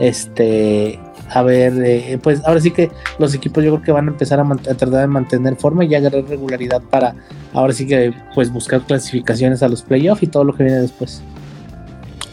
[0.00, 0.98] Este,
[1.30, 4.40] a ver, eh, pues ahora sí que los equipos yo creo que van a empezar
[4.40, 7.14] a, tratar de mantener forma y agarrar regularidad para
[7.52, 11.22] ahora sí que pues buscar clasificaciones a los playoffs y todo lo que viene después.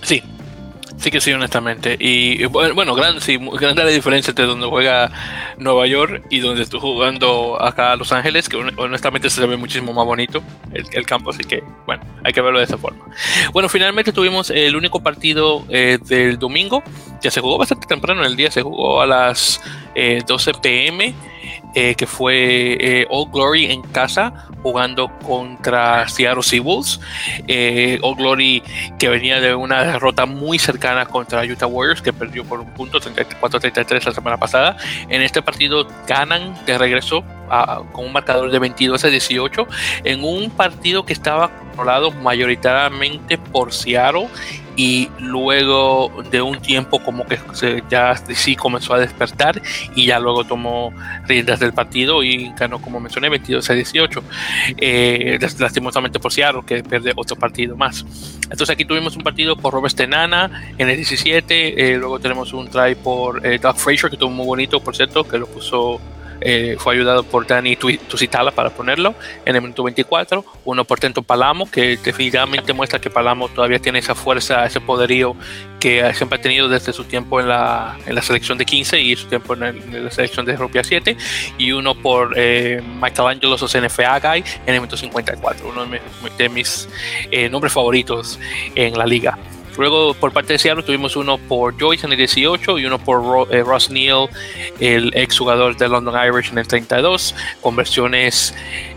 [0.02, 0.22] Sí,
[1.02, 1.97] Sí que sí, honestamente.
[1.99, 5.12] Y bueno, gran, sí, grande la diferencia entre donde juega
[5.58, 9.93] Nueva York y donde estoy jugando acá a Los Ángeles, que honestamente se ve muchísimo
[9.93, 13.04] más bonito el, campo, así que bueno, hay que verlo de esa forma.
[13.52, 16.84] Bueno, finalmente tuvimos el único partido eh, del domingo,
[17.20, 19.60] ya se jugó bastante temprano en el día, se jugó a las
[20.28, 21.16] 12 eh, pm
[21.74, 26.99] eh, que fue eh, All Glory en casa jugando contra Seattle Seawolves.
[27.47, 28.62] Eh, All Glory
[28.99, 32.99] que venía de una derrota muy cercana contra Utah Warriors que perdió por un punto
[32.99, 34.78] 34-33 la semana pasada.
[35.10, 37.24] En este partido ganan de regreso
[37.91, 39.68] con un marcador de 22 a 18
[40.06, 44.30] en un partido que estaba controlado mayoritariamente por Seattle
[44.82, 47.38] y luego de un tiempo como que
[47.88, 49.61] ya sí comenzó a despertar
[49.93, 50.91] y ya luego tomó
[51.27, 54.23] riendas del partido y ganó como mencioné 22 a 18
[54.77, 58.03] eh, lastimosamente por Seattle que pierde otro partido más.
[58.45, 62.67] Entonces aquí tuvimos un partido por Robert Stenana en el 17 eh, luego tenemos un
[62.67, 66.01] try por eh, Doug Fraser que estuvo muy bonito por cierto que lo puso
[66.42, 69.14] eh, fue ayudado por Dani Tusitala para ponerlo
[69.46, 74.00] en el minuto 24, uno por Tento Palamo, que definitivamente muestra que Palamo todavía tiene
[74.00, 75.36] esa fuerza, ese poderío
[75.80, 79.16] que siempre ha tenido desde su tiempo en la, en la selección de 15 y
[79.16, 81.16] su tiempo en, la selección de Rupia 7,
[81.58, 85.86] y uno por eh, Michelangelo CNFA Guy en el minuto 54, uno
[86.38, 86.89] de mis,
[87.32, 88.39] eh, nombres favoritos
[88.76, 89.38] en la liga.
[89.78, 93.47] Luego, por parte de Seattle, tuvimos uno por Joyce en el 18 y uno por
[93.51, 94.30] eh, Ross Neal,
[94.80, 97.36] el ex jugador de London Irish en el 32.
[97.61, 98.53] Conversiones,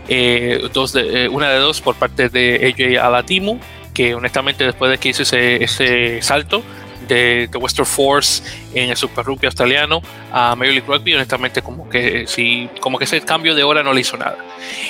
[0.07, 3.59] eh, dos de, eh, una de dos por parte de AJ Alatimu,
[3.93, 6.61] que honestamente después de que hizo ese, salto,
[7.07, 10.01] de, Western Force en el Super Rugby australiano
[10.31, 13.93] a Major League Rugby, honestamente como que sí, como que ese cambio de hora no
[13.93, 14.37] le hizo nada.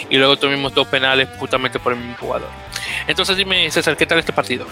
[0.10, 2.50] Y luego tuvimos dos penales justamente por el mismo jugador.
[3.08, 4.66] Entonces dime, César, ¿qué tal este partido?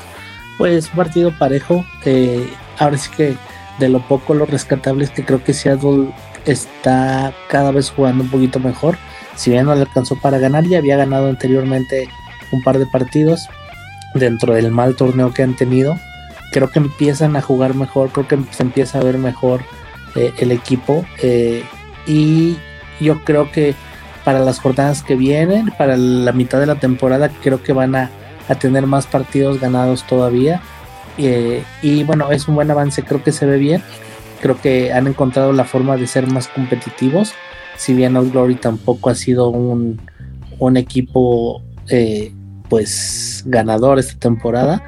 [0.58, 1.86] Pues partido parejo.
[2.06, 2.47] Eh,
[2.80, 3.36] ahora sí que
[3.80, 6.14] de lo poco lo rescatable es que creo que Seattle
[6.45, 8.97] está cada vez jugando un poquito mejor.
[9.36, 12.08] Si bien no le alcanzó para ganar, ya había ganado anteriormente
[12.51, 13.47] un par de partidos
[14.14, 15.95] dentro del mal torneo que han tenido
[16.54, 19.62] creo que empiezan a jugar mejor, creo que se empieza a ver mejor
[20.16, 21.64] eh, el equipo eh,
[22.06, 22.58] y
[23.01, 23.76] yo creo que
[24.24, 28.10] para las jornadas que vienen, para la mitad de la temporada, creo que van a,
[28.56, 30.62] tener más partidos ganados todavía.
[31.18, 33.84] Eh, y bueno, es un buen avance, creo que se ve bien.
[34.41, 37.34] Creo que han encontrado la forma de ser más competitivos.
[37.78, 40.00] Si bien Old Glory tampoco ha sido un,
[40.76, 41.62] equipo
[42.70, 44.82] pues ganador esta temporada,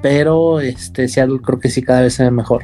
[0.00, 2.62] pero este Seattle creo que sí cada vez se ve mejor.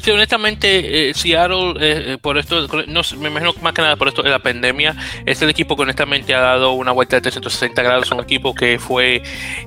[0.00, 4.08] Sí, honestamente, eh, Seattle, eh, eh, por esto, no, me imagino más que nada por
[4.08, 7.82] esto de la pandemia, es el equipo que honestamente ha dado una vuelta de 360
[7.82, 9.22] grados, un equipo que fue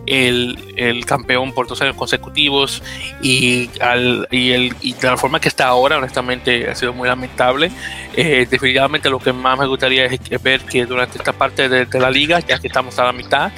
[0.05, 2.83] el, el campeón por dos años consecutivos
[3.21, 7.07] y, al, y, el, y de la forma que está ahora, honestamente, ha sido muy
[7.07, 7.71] lamentable.
[8.15, 12.09] definitivamente lo que más me gustaría es, ver que durante esta parte de, de, la
[12.11, 13.51] liga, ya que estamos a la mitad,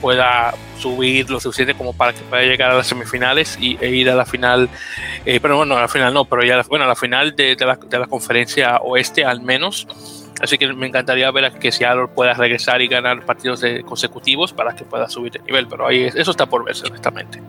[0.00, 4.10] pueda subir lo suficiente como para que pueda llegar a las semifinales y, e ir
[4.10, 4.68] a la final,
[5.24, 7.76] eh, pero bueno, a la final no, pero ya bueno, a la final de, la,
[7.76, 9.86] de la conferencia oeste al menos.
[10.42, 14.74] Así que me encantaría ver a que Seattle pueda regresar y ganar partidos consecutivos para
[14.74, 17.40] que pueda subir de nivel, pero ahí eso está por verse, honestamente.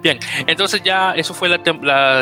[0.00, 1.58] Bien, entonces ya eso fue la,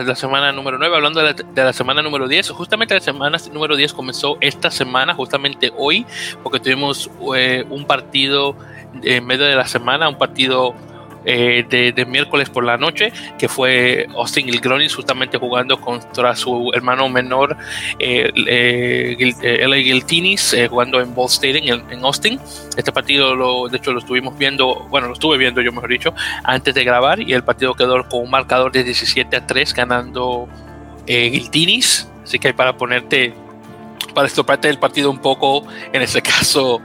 [0.02, 0.96] la, semana número 9.
[0.96, 5.70] Hablando de la, semana número 10, justamente la semana número 10 comenzó esta semana, justamente
[5.76, 6.04] hoy,
[6.42, 8.56] porque tuvimos eh, un partido
[9.02, 10.74] en medio de la semana, un partido
[11.24, 17.10] eh, de, miércoles por la noche, que fue Austin Gilgronis justamente jugando contra su hermano
[17.10, 17.56] menor,
[17.98, 22.40] eh, eh, LA Giltinis, jugando en Ball Stadium en, Austin.
[22.76, 26.14] Este partido, lo, de hecho, lo estuvimos viendo, bueno, lo estuve viendo yo, mejor dicho,
[26.44, 30.48] antes de grabar, y el partido quedó con un marcador de 17 a 3 ganando
[31.06, 32.08] Giltinis.
[32.22, 33.34] Así que para ponerte
[34.14, 36.80] para parte del partido un poco, en este caso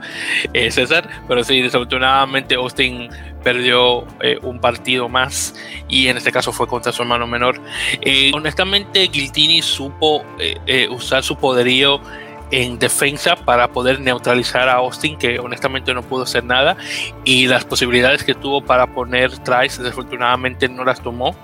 [0.52, 3.08] eh, César, pero sí, desafortunadamente Austin
[3.42, 5.54] perdió eh, un partido más
[5.88, 7.60] y en este caso fue contra su hermano menor.
[8.00, 10.24] Eh, honestamente, Giltini supo
[10.90, 12.00] usar su poderío
[12.50, 16.76] en defensa para poder neutralizar a Austin, que honestamente no pudo hacer nada,
[17.24, 21.36] y las posibilidades que tuvo para poner tries, desafortunadamente no las tomó,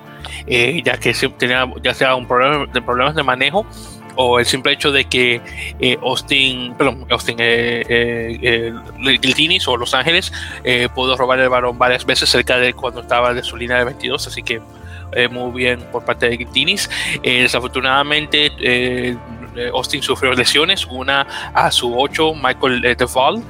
[0.47, 3.66] ya que tenía ya sea un problema de problemas de manejo
[4.17, 5.41] o el simple hecho de que
[5.81, 10.33] eh, Austin, perdón, Austin, eh, eh, eh o Los Ángeles
[10.95, 14.27] pudo robar el balón varias veces cerca de cuando estaba de su línea de 22,
[14.27, 14.61] así que
[15.31, 16.89] muy bien por parte de Giltinis.
[17.23, 19.17] desafortunadamente,
[19.73, 23.43] Austin sufrió lesiones, una a su 8, Michael DeVal,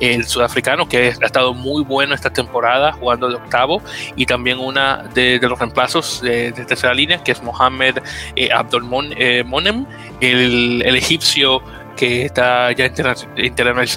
[0.00, 3.82] el sudafricano, que ha estado muy bueno esta temporada jugando de octavo,
[4.16, 7.98] y también una de, los reemplazos de, tercera línea, que es Mohamed
[8.36, 9.86] eh, Abdul Monem,
[10.20, 11.62] el, egipcio
[11.96, 12.90] que está ya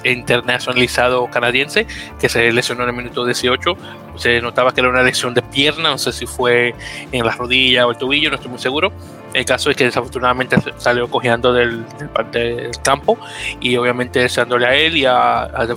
[0.09, 1.85] internacionalizado canadiense,
[2.19, 3.77] que se lesionó en el minuto 18.
[4.15, 6.75] Se notaba que era una lesión de pierna, no sé si fue
[7.11, 8.91] en la rodilla o el tobillo, no estoy muy seguro.
[9.33, 11.85] El caso es que desafortunadamente salió cojeando del,
[12.33, 13.17] del, campo
[13.61, 15.67] y obviamente deseándole a él y a, a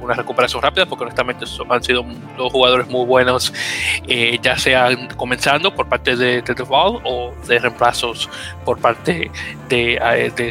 [0.00, 2.04] una recuperación rápida porque honestamente han sido
[2.36, 3.52] dos jugadores muy buenos,
[4.06, 8.28] eh, ya sean comenzando por parte de, de o de reemplazos
[8.64, 9.30] por parte
[9.68, 10.00] de,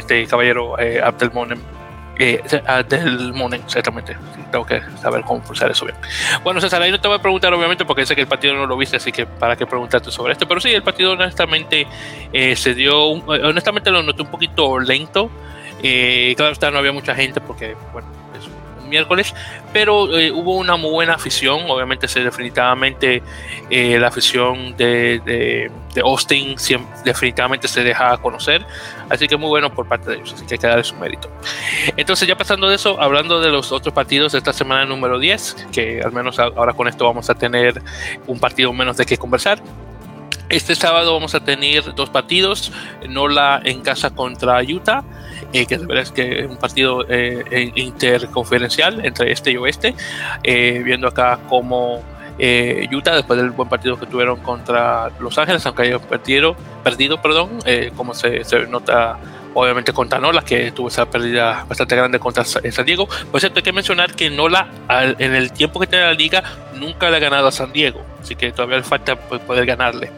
[0.06, 1.60] de, caballero eh, Abdelmonem
[2.20, 4.16] eh, del Monen, exactamente.
[4.50, 5.96] Tengo que saber cómo pulsar eso bien.
[6.44, 8.66] Bueno, César, ahí no te voy a preguntar, obviamente, porque sé que el partido no
[8.66, 10.46] lo viste, así que para qué preguntarte sobre esto.
[10.46, 11.86] Pero sí, el partido, honestamente,
[12.32, 13.16] eh, se dio.
[13.34, 15.30] Eh, honestamente, lo noté un poquito lento.
[15.82, 18.08] Eh, claro, está, no había mucha gente porque, bueno,
[18.90, 19.34] miércoles,
[19.72, 23.22] pero eh, hubo una muy buena afición, obviamente se definitivamente
[23.70, 26.56] eh, la afición de, de, Austin
[27.04, 28.64] definitivamente se deja conocer,
[29.08, 31.30] así que muy bueno por parte de ellos, así que hay que darle su mérito.
[31.96, 35.68] Entonces ya pasando de eso, hablando de los otros partidos de esta semana número 10,
[35.72, 37.82] que al menos ahora con esto vamos a tener
[38.26, 39.60] un partido menos de qué conversar.
[40.50, 42.72] Este sábado vamos a tener dos partidos,
[43.08, 45.04] Nola en casa contra Utah
[45.52, 49.94] eh, que es que es un partido eh, interconferencial entre este y oeste,
[50.42, 52.02] eh, viendo acá cómo
[52.90, 57.50] Utah, después del buen partido que tuvieron contra Los Ángeles, aunque hayan perdido, perdido perdón,
[57.96, 59.18] como se, se, nota
[59.52, 63.06] obviamente contra Nola, que tuvo esa pérdida bastante grande contra San Diego.
[63.30, 66.42] Por cierto, hay que mencionar que Nola, en el tiempo que tiene la liga,
[66.76, 70.10] nunca le ha ganado a San Diego, así que todavía falta pues, poder ganarle.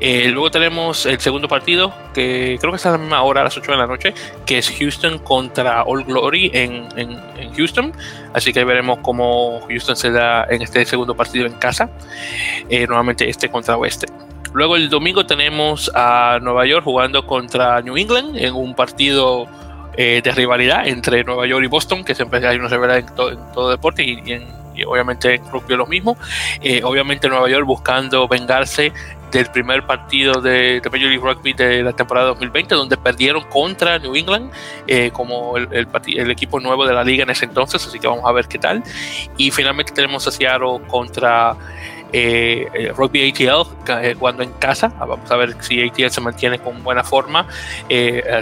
[0.00, 3.44] Eh, luego tenemos el segundo partido, que creo que es a la misma hora, a
[3.44, 4.14] las 8 de la noche,
[4.46, 6.88] que es Houston contra All Glory en,
[7.56, 7.92] Houston.
[8.32, 11.90] Así que veremos cómo Houston se da en este segundo partido en casa.
[12.68, 14.06] Eh, nuevamente este contra Oeste.
[14.52, 19.46] Luego el domingo tenemos a Nueva York jugando contra New England en un partido
[20.00, 23.70] eh, de rivalidad entre Nueva York y Boston, que siempre hay una rivalidad en, todo
[23.70, 26.16] deporte y, obviamente en lo mismo.
[26.62, 28.92] Eh, obviamente Nueva York buscando vengarse
[29.30, 33.98] del primer partido de, de, Major League Rugby de la temporada 2020, donde perdieron contra
[33.98, 34.50] New England
[34.86, 38.24] eh, como el, el, equipo nuevo de la liga en ese entonces, así que vamos
[38.26, 38.82] a ver qué tal.
[39.36, 41.56] Y finalmente tenemos a Seattle contra
[42.10, 43.68] eh, eh, Rugby ATL
[44.02, 44.88] eh, jugando en casa.
[44.98, 47.46] Vamos a ver si ATL se mantiene con buena forma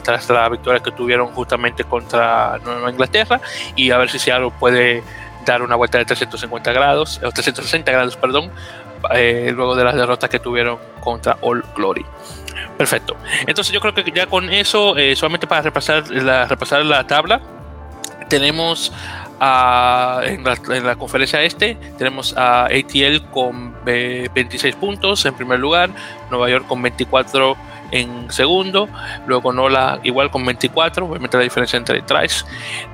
[0.04, 3.40] tras la victoria que tuvieron justamente contra Nueva Inglaterra
[3.74, 5.02] y a ver si Seattle puede
[5.52, 8.50] dar una vuelta de 350 grados, o 360 grados, perdón,
[9.54, 12.04] luego de las derrotas que tuvieron contra All Glory.
[12.76, 13.16] Perfecto.
[13.46, 17.40] Entonces yo creo que ya con eso, solamente para repasar la, repasar la tabla,
[18.28, 18.92] tenemos
[19.40, 25.90] en, la, conferencia este tenemos a ATL con 26 puntos en primer lugar,
[26.30, 27.56] Nueva York con 24
[27.90, 28.88] en segundo,
[29.26, 32.44] luego Nola igual con 24, obviamente la diferencia entre tries.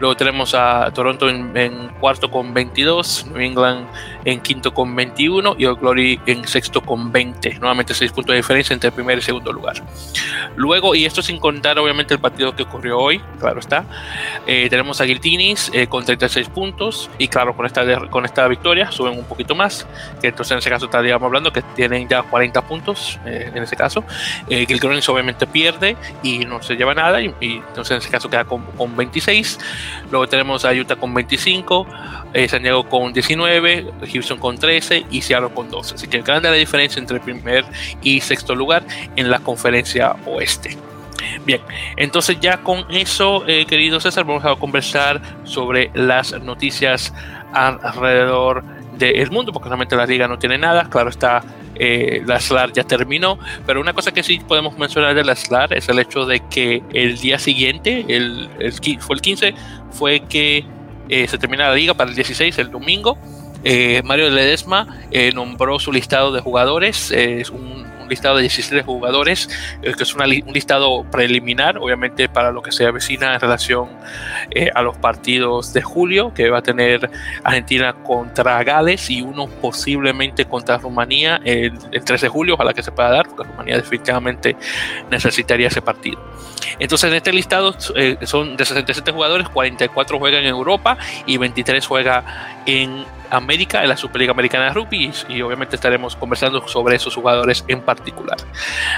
[0.01, 3.87] Luego tenemos a Toronto en, cuarto con 22, New England
[4.25, 7.59] en quinto con 21 y Old Glory en sexto con 20.
[7.59, 9.83] Nuevamente 6 puntos de diferencia entre primer y segundo lugar.
[10.57, 13.85] Luego, y esto sin contar obviamente el partido que ocurrió hoy, claro está,
[14.47, 18.91] eh, tenemos a Guiltinis eh, con 36 puntos y claro, con esta, con esta victoria
[18.91, 19.87] suben un poquito más,
[20.21, 23.77] que entonces en ese caso estaríamos hablando que tienen ya 40 puntos eh, en ese
[23.77, 24.05] caso.
[24.49, 24.67] Eh,
[25.09, 28.63] obviamente pierde y no se lleva nada y, entonces en ese caso queda con,
[28.97, 29.59] 26.
[30.11, 31.87] Luego tenemos a Utah con 25,
[32.35, 35.95] eh, San Diego con 19, Houston con 13 y Seattle con 12.
[35.95, 37.65] Así que grande la diferencia entre el primer
[38.03, 38.85] y sexto lugar
[39.17, 40.77] en la conferencia oeste.
[41.45, 41.61] Bien,
[41.97, 47.15] entonces ya con eso, eh, querido César, vamos a conversar sobre las noticias
[47.53, 48.65] alrededor
[48.99, 50.89] del mundo, porque realmente la liga no tiene nada.
[50.89, 51.43] Claro está,
[51.85, 55.73] eh, la SLAR ya terminó, pero una cosa que sí podemos mencionar de la SLAR
[55.73, 58.49] es el hecho de que el día siguiente, el,
[59.01, 59.55] fue el 15,
[59.91, 60.65] fue que
[61.09, 63.19] eh, se termina la liga para el 16, el domingo.
[63.65, 65.01] Eh, Mario Ledesma
[65.35, 69.49] nombró su listado de jugadores, es un listado de 17 jugadores,
[69.83, 70.23] eh, que es un
[70.53, 73.89] listado preliminar, obviamente para lo que se avecina en relación
[74.51, 77.11] eh, a los partidos de julio, que va a tener
[77.45, 82.93] Argentina contra Gales y uno posiblemente contra Rumanía el, 13 de julio, ojalá que se
[82.93, 84.57] pueda dar, porque Rumanía definitivamente
[85.11, 86.21] necesitaría ese partido.
[86.79, 90.97] Entonces en este listado eh, son de 67 jugadores, 44 juegan en Europa
[91.27, 92.25] y 23 juegan
[92.67, 97.65] en América, en la Superliga Americana de Rugby, y, obviamente estaremos conversando sobre esos jugadores
[97.67, 98.37] en particular.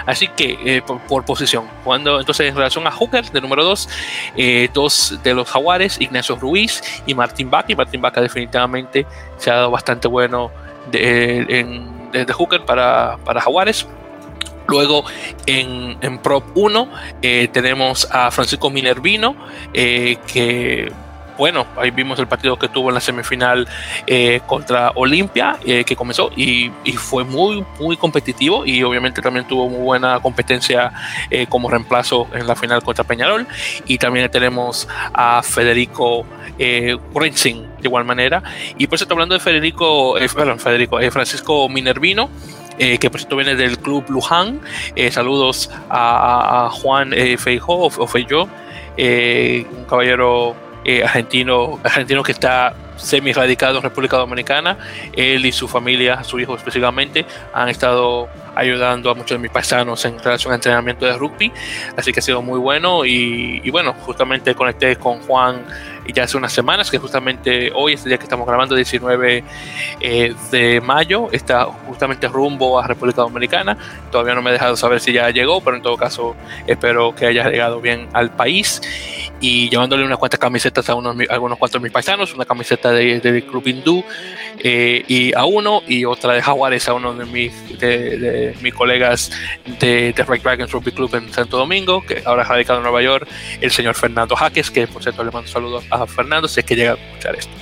[0.06, 3.88] Así que, eh, por, posición, cuando entonces en relación a Hooker, de número 2,
[4.36, 9.06] eh, dos de los Jaguares, Ignacio Ruiz y Martín Vaca, y Martín Vaca definitivamente
[9.38, 10.50] se ha dado bastante bueno
[10.90, 13.86] de, Hooker para, para Jaguares.
[14.66, 15.04] Luego
[15.44, 16.88] en, en Prop 1
[17.20, 19.36] eh, tenemos a Francisco Minervino,
[19.72, 20.90] que
[21.36, 23.66] bueno, ahí vimos el partido que tuvo en la semifinal
[24.06, 29.68] eh, contra Olimpia, eh, que comenzó y, fue muy, muy competitivo y obviamente también tuvo
[29.68, 30.92] muy buena competencia
[31.30, 33.46] eh, como reemplazo en la final contra Peñarol.
[33.86, 36.24] Y también tenemos a Federico
[36.58, 38.42] eh, de igual manera.
[38.78, 42.30] Y por eso estoy hablando de Federico, perdón, Federico, Francisco Minervino.
[42.78, 44.60] que por cierto viene del club Luján.
[45.10, 48.48] saludos a, Juan Feijó o Feijó,
[48.96, 54.78] un caballero eh, argentino, argentino que está semi radicado en República Dominicana.
[55.12, 60.04] Él y su familia, su hijo específicamente, han estado ayudando a muchos de mis paisanos
[60.04, 61.52] en relación al entrenamiento de rugby.
[61.96, 63.04] Así que ha sido muy bueno.
[63.04, 65.64] Y bueno, justamente conecté con Juan
[66.12, 69.44] ya hace unas semanas, que justamente hoy, este día que estamos grabando, 19
[70.00, 73.76] eh, de mayo, está justamente rumbo a República Dominicana.
[74.10, 76.36] Todavía no me he dejado saber si ya llegó, pero en todo caso
[76.66, 78.80] espero que haya llegado bien al país.
[79.40, 83.20] Y llevándole unas cuantas camisetas a, unos, algunos cuantos de mis paisanos, una camiseta del
[83.20, 84.04] de Club Hindú
[84.58, 89.30] eh, y a uno, y otra de Jaguares a uno de mis, de, mis colegas
[89.80, 93.02] de, de Red Dragons Rugby Club en Santo Domingo, que ahora es radicado en Nueva
[93.02, 93.28] York,
[93.60, 96.76] el señor Fernando Jaques, que por cierto le mando saludos a Fernando si es que
[96.76, 97.52] llega a escuchar esto.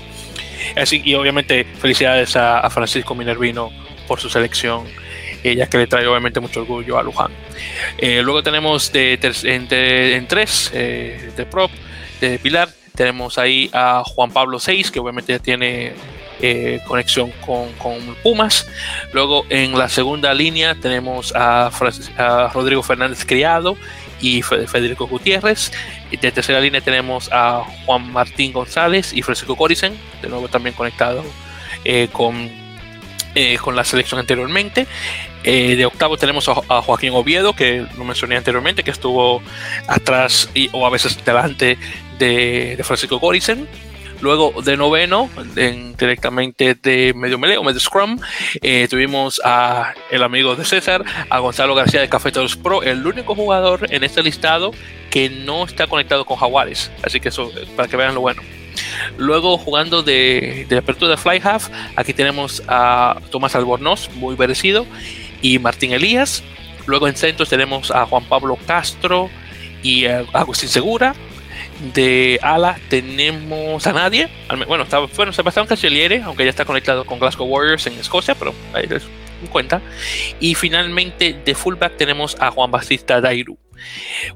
[0.76, 3.70] Así, y obviamente felicidades a, Francisco Minervino
[4.06, 4.86] por su selección,
[5.42, 7.32] eh, ya que le trae obviamente mucho orgullo a Luján.
[7.98, 11.70] Eh, luego tenemos de, en, tres eh, de prop,
[12.20, 15.94] de Pilar, tenemos ahí a Juan Pablo 6, que obviamente ya tiene
[16.40, 17.68] eh, conexión con,
[18.22, 18.68] Pumas.
[19.12, 21.70] Luego en la segunda línea tenemos a,
[22.52, 23.76] Rodrigo Fernández Criado
[24.22, 25.70] y Federico Gutiérrez.
[26.10, 30.74] Y de tercera línea tenemos a Juan Martín González y Francisco Coricen, de nuevo también
[30.74, 31.22] conectado
[31.84, 32.50] eh, con,
[33.34, 34.86] eh, con la selección anteriormente.
[35.44, 39.42] de octavo tenemos a, Joaquín Oviedo, que lo mencioné anteriormente, que estuvo
[39.88, 41.76] atrás y, o a veces delante
[42.18, 43.68] de, de Francisco Coricen.
[44.22, 45.28] Luego de noveno,
[45.98, 48.20] directamente de medio melee o medio scrum,
[48.62, 53.34] eh, tuvimos a el amigo de César, a Gonzalo García de Cafeteros Pro, el único
[53.34, 54.70] jugador en este listado
[55.10, 56.92] que no está conectado con Jaguares.
[57.02, 58.40] Así que eso, para que vean lo bueno.
[59.18, 64.86] Luego jugando de, de apertura de Fly Half, aquí tenemos a Tomás Albornoz, muy merecido,
[65.42, 66.44] y Martín Elías.
[66.86, 69.30] Luego en centros tenemos a Juan Pablo Castro
[69.82, 71.16] y a Agustín Segura
[71.94, 74.28] de ala tenemos a nadie.
[74.66, 78.54] Bueno, está, bueno Sebastián Cancelliere, aunque ya está conectado con Glasgow Warriors en Escocia, pero
[78.72, 79.06] ahí les
[79.50, 79.80] cuenta.
[80.40, 83.58] Y finalmente de fullback tenemos a Juan Batista Dairu.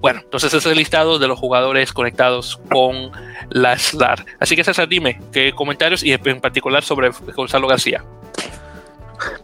[0.01, 3.13] Bueno, entonces ese es el listado de los jugadores conectados con
[3.51, 4.25] la SLAR.
[4.41, 8.05] Así que César, dime, ¿qué comentarios y en particular sobre Gonzalo García?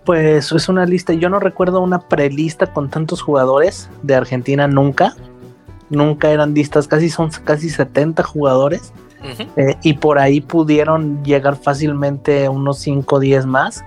[0.04, 5.14] Pues es una lista, yo no recuerdo una prelista con tantos jugadores de Argentina nunca
[5.92, 8.92] nunca eran listas, casi son casi 70 jugadores.
[9.56, 13.84] Eh, y por ahí pudieron llegar fácilmente unos 5 o 10 más.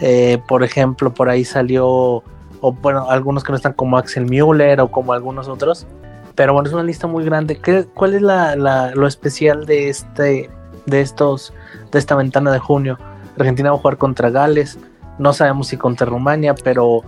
[0.00, 4.80] Eh, por ejemplo, por ahí salió, o bueno, algunos que no están como Axel Müller
[4.80, 5.88] o como algunos otros.
[6.36, 7.56] Pero bueno, es una lista muy grande.
[7.56, 8.54] ¿Qué, ¿Cuál es la,
[8.94, 10.48] lo especial de este,
[10.86, 11.52] de estos,
[11.90, 12.96] de esta ventana de junio?
[13.36, 14.78] Argentina va a jugar contra Gales.
[15.18, 17.02] No sabemos si contra Rumania, pero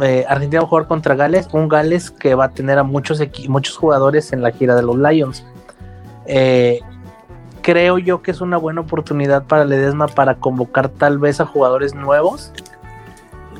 [0.00, 3.20] eh, Argentina va a jugar contra Gales, un Gales que va a tener a muchos,
[3.48, 5.44] muchos jugadores en la gira de los Lions.
[6.26, 6.80] Eh,
[7.62, 11.94] creo yo que es una buena oportunidad para Ledesma para convocar tal vez a jugadores
[11.94, 12.52] nuevos.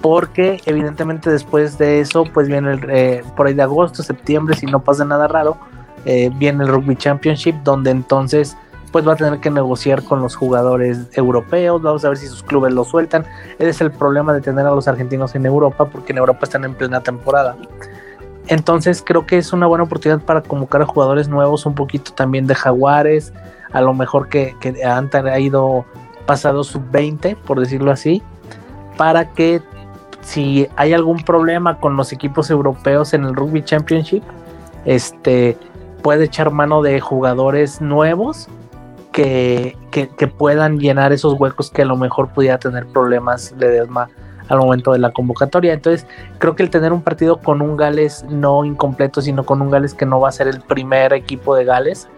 [0.00, 4.66] Porque evidentemente después de eso, pues viene el, eh, por ahí de agosto, septiembre, si
[4.66, 5.56] no pasa nada raro,
[6.36, 8.56] viene el Rugby Championship, donde entonces
[8.90, 12.42] pues va a tener que negociar con los jugadores europeos, vamos a ver si sus
[12.42, 13.24] clubes lo sueltan.
[13.58, 16.64] Ese es el problema de tener a los argentinos en Europa, porque en Europa están
[16.64, 17.56] en plena temporada.
[18.46, 22.46] Entonces creo que es una buena oportunidad para convocar a jugadores nuevos, un poquito también
[22.46, 23.32] de Jaguares,
[23.72, 25.84] a lo mejor que, que han ido
[26.24, 28.22] pasado sub-20, por decirlo así,
[28.96, 29.60] para que
[30.22, 34.22] si hay algún problema con los equipos europeos en el Rugby Championship,
[34.84, 35.56] este
[36.02, 38.48] puede echar mano de jugadores nuevos
[39.90, 44.08] que, puedan llenar esos huecos que a lo mejor pudiera tener problemas de Desma
[44.48, 45.72] al momento de la convocatoria.
[45.72, 46.06] Entonces,
[46.38, 49.94] creo que el tener un partido con un Gales no incompleto, sino con un Gales
[49.94, 52.08] que no va a ser el primer equipo de Gales,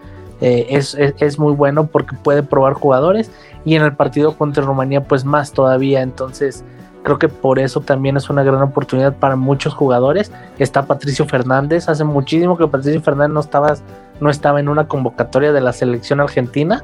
[0.41, 3.31] eh, es, muy bueno porque puede probar jugadores.
[3.65, 6.01] Y en el partido contra Rumanía, pues más todavía.
[6.01, 6.63] Entonces,
[7.03, 10.31] creo que por eso también es una gran oportunidad para muchos jugadores.
[10.59, 13.75] Está Patricio Fernández, hace muchísimo que Patricio Fernández no estaba
[14.21, 16.83] no estaba en una convocatoria de la selección argentina.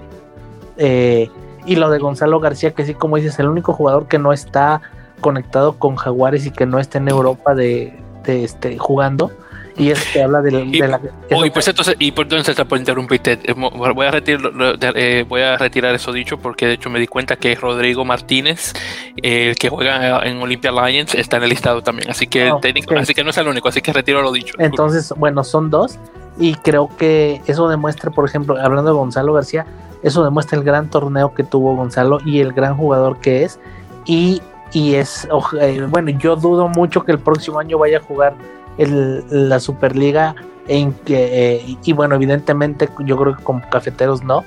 [0.76, 1.30] Eh,
[1.66, 4.82] y lo de Gonzalo García, que sí, como dices, el único jugador que no está
[5.22, 7.94] conectado con Jaguares y que no está en Europa de,
[8.26, 9.32] este, jugando.
[9.78, 11.00] Y es que habla de, la.
[11.46, 14.52] y pues entonces, y por entonces por interrumpirte, eh, voy a, retirar,
[14.96, 18.74] eh, voy a retirar eso dicho porque de hecho me di cuenta que Rodrigo Martínez,
[19.22, 22.10] el que juega en Olympia Lions, está en el listado también.
[22.10, 22.60] Así que, oh,
[22.98, 24.56] así que no es el único, así que retiro lo dicho.
[24.58, 26.00] Entonces, bueno, son dos.
[26.40, 29.66] Y creo que eso demuestra, por ejemplo, hablando de Gonzalo García,
[30.04, 33.60] eso demuestra el gran torneo que tuvo Gonzalo y el gran jugador que es.
[34.06, 35.28] Y, y es,
[35.60, 38.36] eh, bueno, yo dudo mucho que el próximo año vaya a jugar
[38.78, 40.36] la Superliga.
[40.68, 44.44] Eh, y, bueno, evidentemente yo creo que con cafeteros no.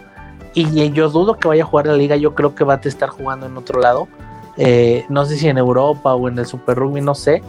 [0.54, 3.08] Y yo dudo que vaya a jugar la liga, yo creo que va a estar
[3.08, 4.08] jugando en otro lado.
[4.56, 7.42] Eh, no sé si en Europa o en el Super Rugby, no sé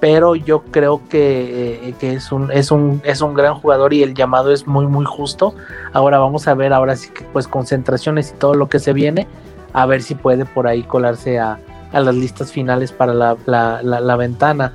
[0.00, 4.14] pero yo creo que, eh, es, un, es, un, es un gran jugador y el
[4.14, 5.54] llamado es muy, muy justo.
[5.92, 9.26] Ahora vamos a ver, ahora sí que pues concentraciones y todo lo que se viene,
[9.72, 11.58] a ver si puede por ahí colarse a,
[11.92, 14.72] las listas finales para la, ventana.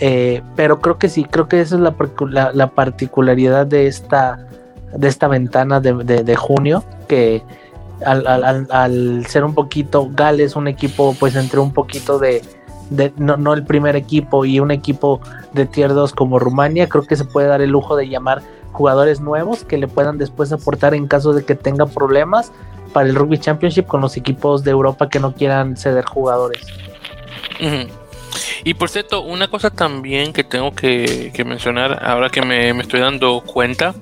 [0.00, 4.46] Eh, pero creo que sí, creo que esa es la, la particularidad de esta,
[4.96, 7.42] de esta ventana de, junio, que
[8.04, 8.26] al,
[8.70, 12.42] al, ser un poquito, Gales, un equipo pues entre un poquito de
[13.16, 15.20] no, el primer equipo y un equipo
[15.52, 19.20] de tier 2 como Rumania, creo que se puede dar el lujo de llamar jugadores
[19.20, 22.52] nuevos que le puedan después aportar en caso de que tenga problemas
[22.92, 26.66] para el Rugby Championship con los equipos de Europa que no quieran ceder jugadores.
[28.64, 33.42] Y por cierto, una cosa también que tengo que, mencionar ahora que me, estoy dando
[33.44, 33.94] cuenta.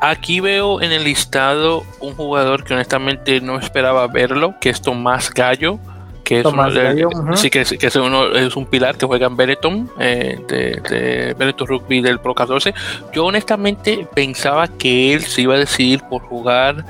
[0.00, 5.30] Aquí veo en el listado un jugador que honestamente no esperaba verlo, que es Tomás
[5.32, 5.78] Gallo,
[6.24, 10.40] que es, uno, sí, que, es, uno, es un pilar que juega en Benetton, eh,
[10.48, 12.74] de, de Benetton Rugby del Pro 14.
[13.12, 16.84] Yo honestamente pensaba que él se iba a decidir por jugar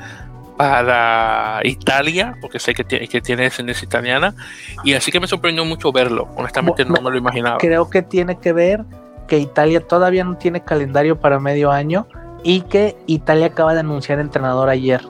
[0.56, 4.34] para Italia, porque sé que tiene, que tiene descendencia italiana,
[4.84, 6.28] y así que me sorprendió mucho verlo.
[6.36, 7.58] Honestamente no me lo imaginaba.
[7.58, 8.84] Creo que tiene que ver
[9.26, 12.06] que Italia todavía no tiene calendario para medio año
[12.42, 15.00] y que Italia acaba de anunciar entrenador ayer.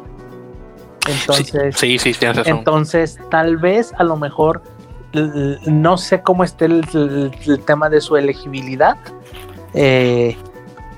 [1.06, 4.62] Entonces, sí, sí, sí entonces tal vez a lo mejor
[5.66, 8.96] no sé cómo esté el, tema de su elegibilidad
[9.72, 10.36] eh,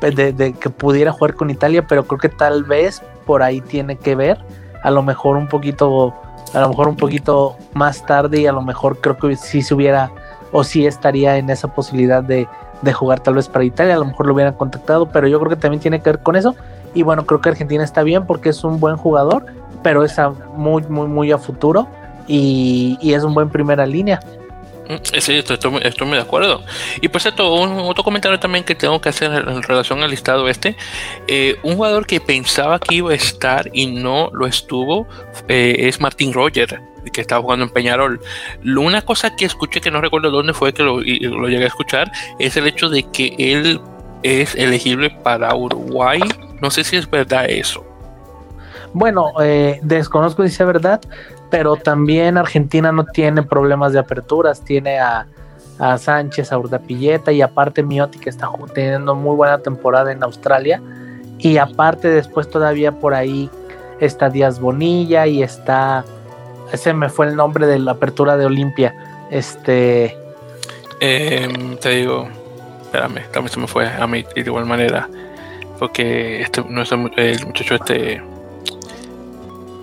[0.01, 4.15] de, que pudiera jugar con Italia, pero creo que tal vez por ahí tiene que
[4.15, 4.39] ver.
[4.83, 6.15] A lo mejor un poquito,
[6.55, 9.75] a lo mejor un poquito más tarde y a lo mejor creo que sí se
[9.75, 10.11] hubiera
[10.53, 12.47] o sí estaría en esa posibilidad de,
[12.83, 15.51] de jugar tal vez para Italia, a lo mejor lo hubieran contactado, pero yo creo
[15.51, 16.55] que también tiene que ver con eso.
[16.95, 19.45] Y bueno, creo que Argentina está bien porque es un buen jugador,
[19.87, 20.16] pero es
[20.57, 21.87] muy, muy, muy a futuro
[22.26, 24.18] y, y es un buen primera línea.
[24.89, 26.64] Mm, sí, estoy, muy de acuerdo.
[27.01, 30.49] Y por cierto, un, otro comentario también que tengo que hacer en relación al listado
[30.49, 30.74] este.
[31.28, 35.07] Eh, un jugador que pensaba que iba a estar y no lo estuvo
[35.47, 36.80] eh, es Martín Roger,
[37.12, 38.20] que estaba jugando en Peñarol.
[38.64, 42.11] Una cosa que escuché, que no recuerdo dónde fue que lo llegué a escuchar,
[42.41, 43.80] es el hecho de que él
[44.24, 46.18] es elegible para Uruguay.
[46.61, 47.87] No sé si es verdad eso.
[48.99, 51.03] Bueno, eh, desconozco si es verdad,
[51.51, 55.27] pero también Argentina no tiene problemas de aperturas, tiene a,
[55.99, 60.81] Sánchez, a Urdapilleta y aparte Miotti que está teniendo muy buena temporada en Australia.
[61.39, 63.51] Y aparte después todavía por ahí
[64.01, 66.03] está Díaz Bonilla y está
[66.73, 68.95] ese me fue el nombre de la apertura de Olimpia.
[69.31, 70.17] Este
[71.01, 72.27] em, te digo
[72.81, 75.07] espérame también se me fue a mí de igual manera
[75.79, 78.23] porque este no es el muchacho este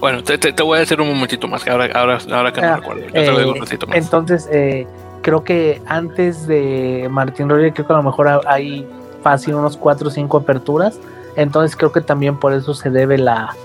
[0.04, 3.04] bueno, te, voy a decir un momentito más, ahora, ahora, ahora que no ah, recuerdo.
[3.06, 3.96] Yo te lo digo un eh, ratito más.
[3.96, 4.86] Entonces, eh,
[5.22, 8.86] creo que antes de Martín Rodríguez, creo que a lo mejor hay
[9.22, 11.00] fácil unos 4 o 5 aperturas.
[11.38, 13.56] Entonces, creo que también por eso se debe la,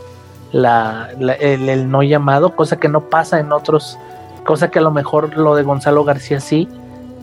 [0.53, 1.09] la,
[1.41, 3.99] el, no llamado, cosa que no pasa en otros,
[4.45, 6.69] cosa que a lo mejor lo de Gonzalo García sí,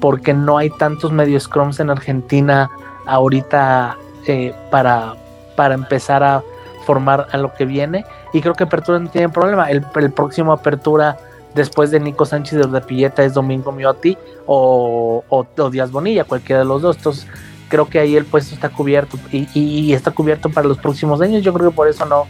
[0.01, 2.69] porque no hay tantos medios scrums en Argentina
[3.05, 3.95] ahorita
[4.27, 5.15] eh, para,
[5.55, 6.43] para empezar a
[6.85, 8.03] formar a lo que viene.
[8.35, 9.71] Y creo que Apertura no tiene problema.
[9.71, 9.81] El,
[10.11, 11.17] próximo Apertura
[11.53, 16.65] después de Nico Sánchez de Pilleta es Domingo Miotti o, o, Díaz Bonilla, cualquiera de
[16.65, 16.97] los dos.
[16.97, 17.27] Entonces
[17.69, 21.43] creo que ahí el puesto está cubierto y, está cubierto para los próximos años.
[21.43, 22.25] Yo creo que por eso no,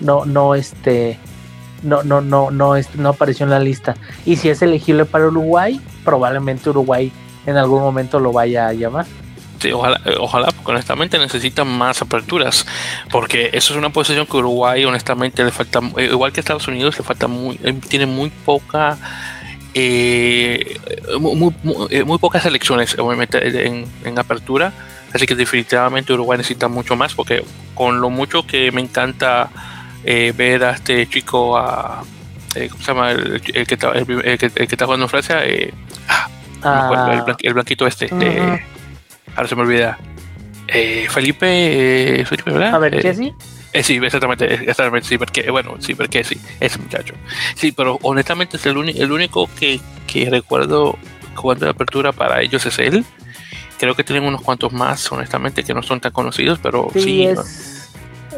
[0.00, 1.20] no, no, este,
[1.84, 3.94] no, no, no, no, este, no apareció en la lista.
[4.26, 7.12] Y si es elegible para Uruguay, probablemente Uruguay
[7.46, 9.06] en algún momento lo vaya a llamar.
[9.64, 12.66] Este, ojalá, eh, ojalá, porque honestamente necesitan más aperturas,
[13.10, 16.98] porque eso es una posición que Uruguay honestamente le falta, eh, igual que Estados Unidos,
[16.98, 18.98] le falta muy, eh, tiene muy poca,
[21.18, 24.72] muy, pocas elecciones obviamente en, apertura,
[25.14, 27.42] así que definitivamente Uruguay necesita mucho más, porque
[27.74, 29.48] con lo mucho que me encanta
[30.04, 32.04] ver a este chico, a,
[32.52, 33.12] ¿cómo se llama?
[33.12, 34.06] El, que, está, el,
[34.38, 35.42] que, está jugando en Francia,
[36.08, 36.28] ah,
[36.62, 37.24] ah.
[37.40, 38.10] el, blanquito este.
[39.36, 39.98] Ahora se me olvida.
[40.68, 42.74] Eh, Felipe, eh, Felipe, ¿verdad?
[42.74, 43.34] A ver, ¿qué sí?
[43.72, 47.14] Eh, sí, exactamente, exactamente, sí, porque, bueno, sí, porque sí, ese muchacho.
[47.56, 50.96] Sí, pero honestamente es el, el único que, que recuerdo
[51.34, 53.04] jugando de apertura para ellos es él.
[53.78, 57.24] Creo que tienen unos cuantos más, honestamente, que no son tan conocidos, pero sí.
[57.24, 57.90] es,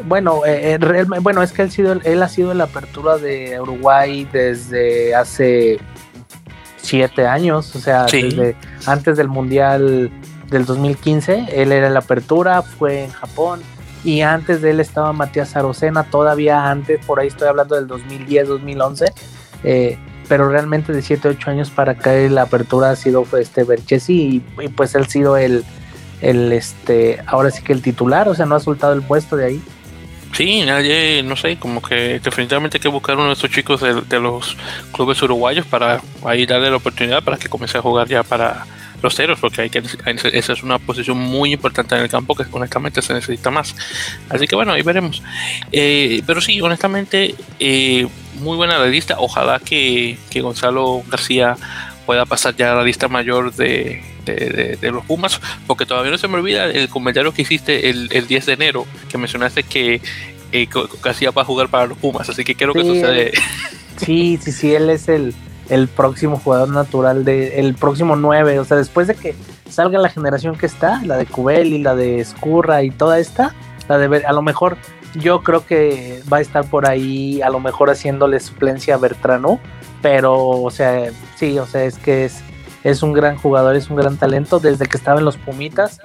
[0.05, 0.79] Bueno, eh,
[1.21, 5.79] bueno, es que él, sido, él ha sido la apertura de Uruguay desde hace
[6.77, 8.55] siete años, o sea, desde
[8.87, 10.09] antes del Mundial
[10.49, 11.47] del 2015.
[11.51, 13.61] Él era la apertura, fue en Japón.
[14.03, 19.11] Y antes de él estaba Matías Arocena, todavía antes, por ahí estoy hablando del 2010-2011.
[19.63, 24.43] Eh, pero realmente de 7, 8 años para acá la apertura ha sido este Berchesi
[24.59, 25.63] y, pues él ha sido el,
[26.21, 29.45] el, este, ahora sí que el titular, o sea, no ha soltado el puesto de
[29.45, 29.61] ahí.
[30.33, 34.01] Sí, nadie, no sé, como que definitivamente hay que buscar uno de estos chicos de,
[34.01, 34.57] de los
[34.91, 38.65] clubes uruguayos para ahí darle la oportunidad para que comience a jugar ya para,
[39.01, 39.81] los ceros, porque hay que,
[40.33, 43.75] esa es una posición muy importante en el campo que honestamente se necesita más.
[44.29, 45.21] Así que bueno, ahí veremos.
[45.71, 48.07] Eh, pero sí, honestamente, eh,
[48.39, 49.15] muy buena la lista.
[49.19, 51.57] Ojalá que, Gonzalo García
[52.05, 54.01] pueda pasar ya a la lista mayor de,
[54.81, 58.53] los Pumas, porque todavía no se me olvida el comentario que hiciste el, 10 de
[58.53, 60.01] enero, que mencionaste que
[60.51, 60.67] eh,
[61.03, 63.31] García va a jugar para los Pumas, así que creo que sucede.
[63.97, 65.33] Sí, sí, sí, él es el,
[65.69, 69.35] el próximo jugador natural de el próximo 9, o sea, después de que
[69.69, 73.53] salga la generación que está, la de Cubel y la de Escurra y toda esta,
[73.87, 74.77] la de a lo mejor
[75.15, 79.59] yo creo que va a estar por ahí, a lo mejor haciéndole suplencia a Bertrano,
[80.01, 82.41] pero, o sea, sí, o sea, es que es,
[82.83, 85.99] es un gran jugador, es un gran talento desde que estaba en los Pumitas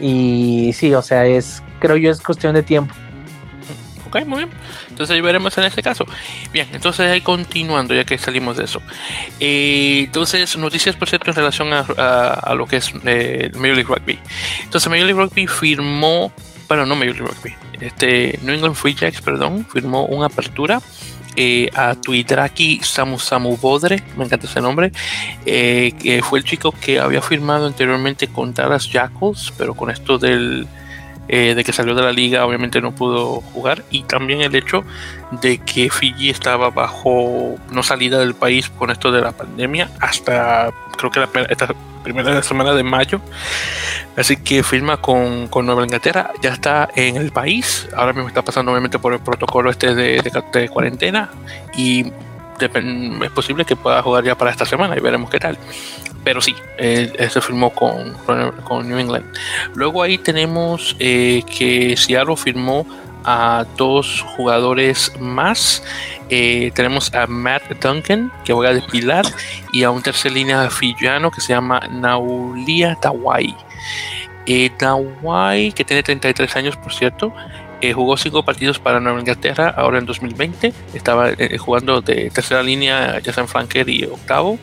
[0.00, 2.94] y sí, o sea, es, creo yo, es cuestión de tiempo.
[4.06, 4.50] Ok, muy bien.
[4.88, 6.06] Entonces ahí veremos en este caso.
[6.52, 8.80] Bien, entonces ahí continuando, ya que salimos de eso.
[9.40, 14.18] Eh, entonces, noticias por cierto en relación a, lo que es eh, Major League Rugby.
[14.62, 16.32] Entonces, Major League Rugby firmó,
[16.68, 20.80] bueno, no Major League Rugby, este, New England Free Jacks, perdón, firmó una apertura
[21.38, 24.90] eh, a Tuidraki Samu Samu Bodre, me encanta ese nombre,
[25.44, 30.16] eh, que fue el chico que había firmado anteriormente con Dallas Jackals, pero con esto
[30.16, 30.66] del
[31.28, 33.82] eh, de que salió de la liga obviamente no pudo jugar.
[33.90, 34.84] Y también el hecho
[35.30, 40.70] de que Fiji estaba bajo no salida del país con esto de la pandemia hasta
[40.96, 41.68] creo que la, esta
[42.02, 43.20] primera semana de mayo.
[44.16, 47.88] Así que firma con, con, Nueva Inglaterra ya está en el país.
[47.96, 50.22] Ahora mismo está pasando obviamente por el protocolo este de,
[50.52, 51.30] de cuarentena
[51.76, 52.12] y
[52.58, 55.58] es posible que pueda jugar ya para esta semana y veremos qué tal
[56.26, 58.14] pero sí, se firmó con,
[58.64, 59.24] con, New England.
[59.76, 62.84] Luego ahí tenemos eh, que Seattle firmó
[63.22, 65.84] a dos jugadores más.
[66.28, 69.24] Eh, tenemos a Matt Duncan, que juega de pilar,
[69.72, 73.54] y a un tercer línea fillano que se llama Naulia Tawai.
[74.46, 77.32] Eh, Tawai, que tiene 33 años, por cierto,
[77.82, 80.72] eh, jugó cinco partidos para Nueva Inglaterra ahora en 2020.
[80.92, 81.30] Estaba
[81.60, 84.58] jugando de tercera línea, ya sea en y octavo.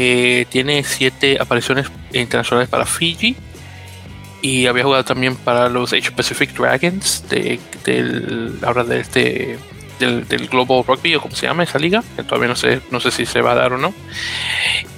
[0.00, 3.34] Eh, tiene siete apariciones internacionales para Fiji.
[4.40, 9.58] Y había jugado también para los Asia Pacific Dragons de, del, ahora de este
[9.98, 13.10] del, Global Rugby o como se llama esa liga, que todavía no sé, no sé
[13.10, 13.94] si se va a dar o no.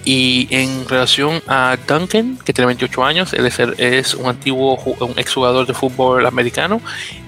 [0.04, 5.66] Y en relación a Duncan, que tiene 28 años, él es, un antiguo un exjugador
[5.66, 6.80] de fútbol americano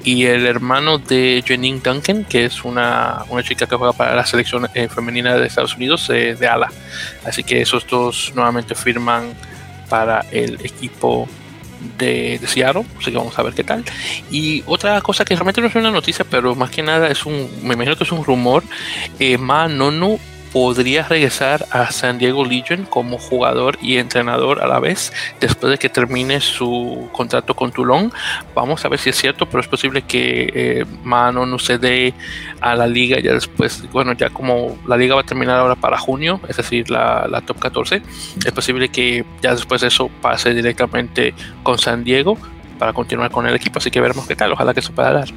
[0.04, 4.24] y el hermano de Janine Duncan, que es una, una chica que juega para la
[4.24, 6.70] selección eh, femenina de Estados Unidos eh, de ala.
[7.24, 9.34] Así que esos dos nuevamente firman
[9.88, 11.28] para el equipo
[11.98, 13.84] de, de, Seattle, así que vamos a ver qué tal.
[14.30, 17.48] Y otra cosa que realmente no es una noticia, pero más que nada es un,
[17.62, 18.62] me imagino que es un rumor,
[19.18, 20.18] eh, Ma Nonu
[20.52, 25.78] podría regresar a San Diego Legion como jugador y entrenador a la vez después de
[25.78, 28.12] que termine su contrato con Toulon.
[28.54, 32.12] Vamos a ver si es cierto, pero es posible que eh, Mano no se dé
[32.60, 35.96] a la liga ya después, bueno, ya como la liga va a terminar ahora para
[35.96, 38.02] junio, es decir, la, la top 14,
[38.44, 42.36] es posible que ya después de eso pase directamente con San Diego
[42.78, 45.28] para continuar con el equipo, así que veremos qué tal, ojalá que eso pueda dar.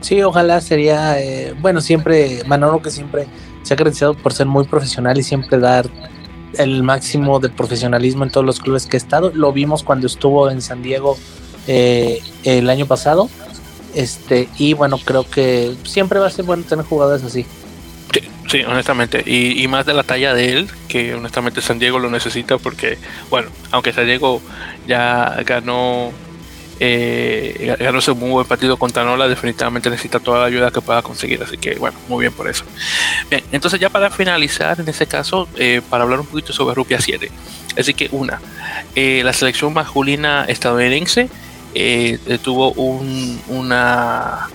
[0.00, 3.26] Sí, ojalá sería, eh, bueno, siempre, Manolo que siempre
[3.64, 5.88] se ha caracterizado por ser muy profesional y siempre dar
[6.58, 9.32] el máximo de profesionalismo en todos los clubes que ha estado.
[9.34, 11.18] Lo vimos cuando estuvo en San Diego
[11.66, 13.28] eh, el año pasado.
[13.94, 17.46] Este, y bueno, creo que siempre va a ser bueno tener jugadores así.
[18.48, 19.22] Sí, honestamente.
[19.26, 22.98] Y, y, más de la talla de él, que honestamente San Diego lo necesita porque,
[23.30, 24.40] bueno, aunque San Diego
[24.86, 26.12] ya ganó
[26.86, 31.00] eh, ganó ese muy buen partido contra Nola, definitivamente necesita toda la ayuda que pueda
[31.02, 32.64] conseguir, así que bueno, muy bien por eso.
[33.30, 37.00] Bien, entonces ya para finalizar en este caso, eh, para hablar un poquito sobre Rupia
[37.00, 37.30] 7,
[37.78, 38.40] así que una,
[38.94, 41.28] eh, la selección masculina estadounidense
[41.74, 44.48] eh, tuvo un, una...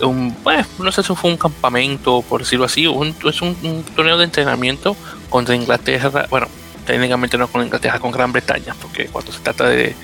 [0.00, 4.18] Un, bueno, no sé si fue un campamento, por decirlo así, un, es un torneo
[4.18, 4.96] de entrenamiento
[5.30, 6.48] contra Inglaterra, bueno,
[6.84, 9.94] técnicamente no con Inglaterra, con Gran Bretaña, porque cuando se trata de,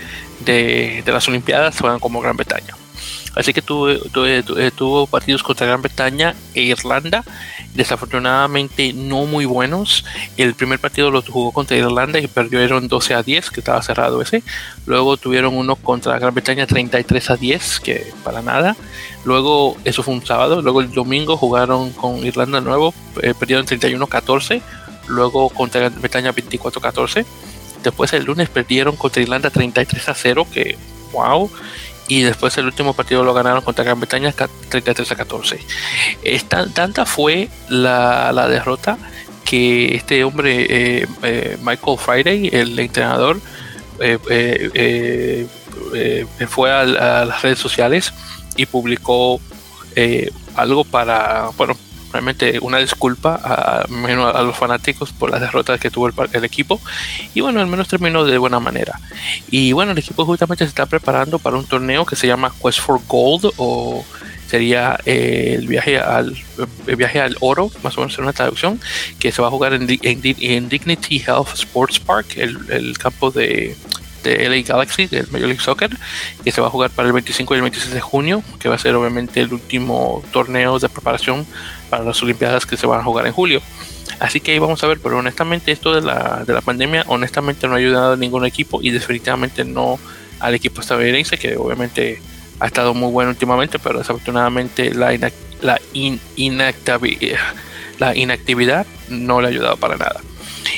[0.40, 2.74] de, las Olimpiadas juegan como Gran Bretaña.
[3.34, 3.88] Así que tuvo,
[4.74, 7.22] tuvo, partidos contra Gran Bretaña e Irlanda,
[7.74, 10.04] desafortunadamente no muy buenos.
[10.36, 14.20] El primer partido lo jugó contra Irlanda y perdieron 12 a 10, que estaba cerrado
[14.22, 14.42] ese.
[14.86, 18.76] Luego tuvieron uno contra Gran Bretaña 33 a 10, que para nada.
[19.24, 20.60] Luego, eso fue un sábado.
[20.60, 22.92] Luego el domingo jugaron con Irlanda nuevo,
[23.22, 24.62] eh, perdieron 31 a 14.
[25.06, 27.24] Luego contra Gran Bretaña 24 a 14
[27.82, 30.76] Después el lunes perdieron contra Irlanda 33 a 0, que
[31.12, 31.50] wow.
[32.08, 35.60] Y después el último partido lo ganaron contra Gran Bretaña 33 a 14.
[36.22, 38.96] Esta, tanta fue la, la derrota
[39.44, 43.40] que este hombre, eh, eh, Michael Friday, el entrenador,
[43.98, 45.46] eh,
[46.48, 48.12] fue a, a, las redes sociales
[48.56, 49.40] y publicó
[50.54, 51.76] algo para, bueno,
[52.12, 56.80] realmente una disculpa a, a, los fanáticos por las derrotas que tuvo el, equipo.
[57.34, 59.00] Y bueno al menos terminó de buena manera.
[59.50, 62.80] Y bueno el equipo justamente se está preparando para un torneo que se llama Quest
[62.80, 64.04] for Gold o
[64.48, 66.34] sería eh, el viaje al
[66.86, 68.80] el viaje al oro más o menos en una traducción
[69.18, 73.76] que se va a jugar en, en, Dignity Health Sports Park el, el campo de
[74.22, 75.90] de LA Galaxy del Major League Soccer,
[76.44, 78.74] que se va a jugar para el 25 y el 26 de junio, que va
[78.74, 81.46] a ser obviamente el último torneo de preparación
[81.90, 83.62] para las Olimpiadas que se van a jugar en julio.
[84.20, 87.68] Así que ahí vamos a ver, pero honestamente esto de la, de la pandemia, honestamente
[87.68, 89.98] no ha ayudado a ningún equipo y definitivamente no
[90.40, 92.20] al equipo estadounidense, que obviamente
[92.60, 95.80] ha estado muy bueno últimamente, pero desafortunadamente la, la,
[97.98, 100.20] la inactividad no le ha ayudado para nada.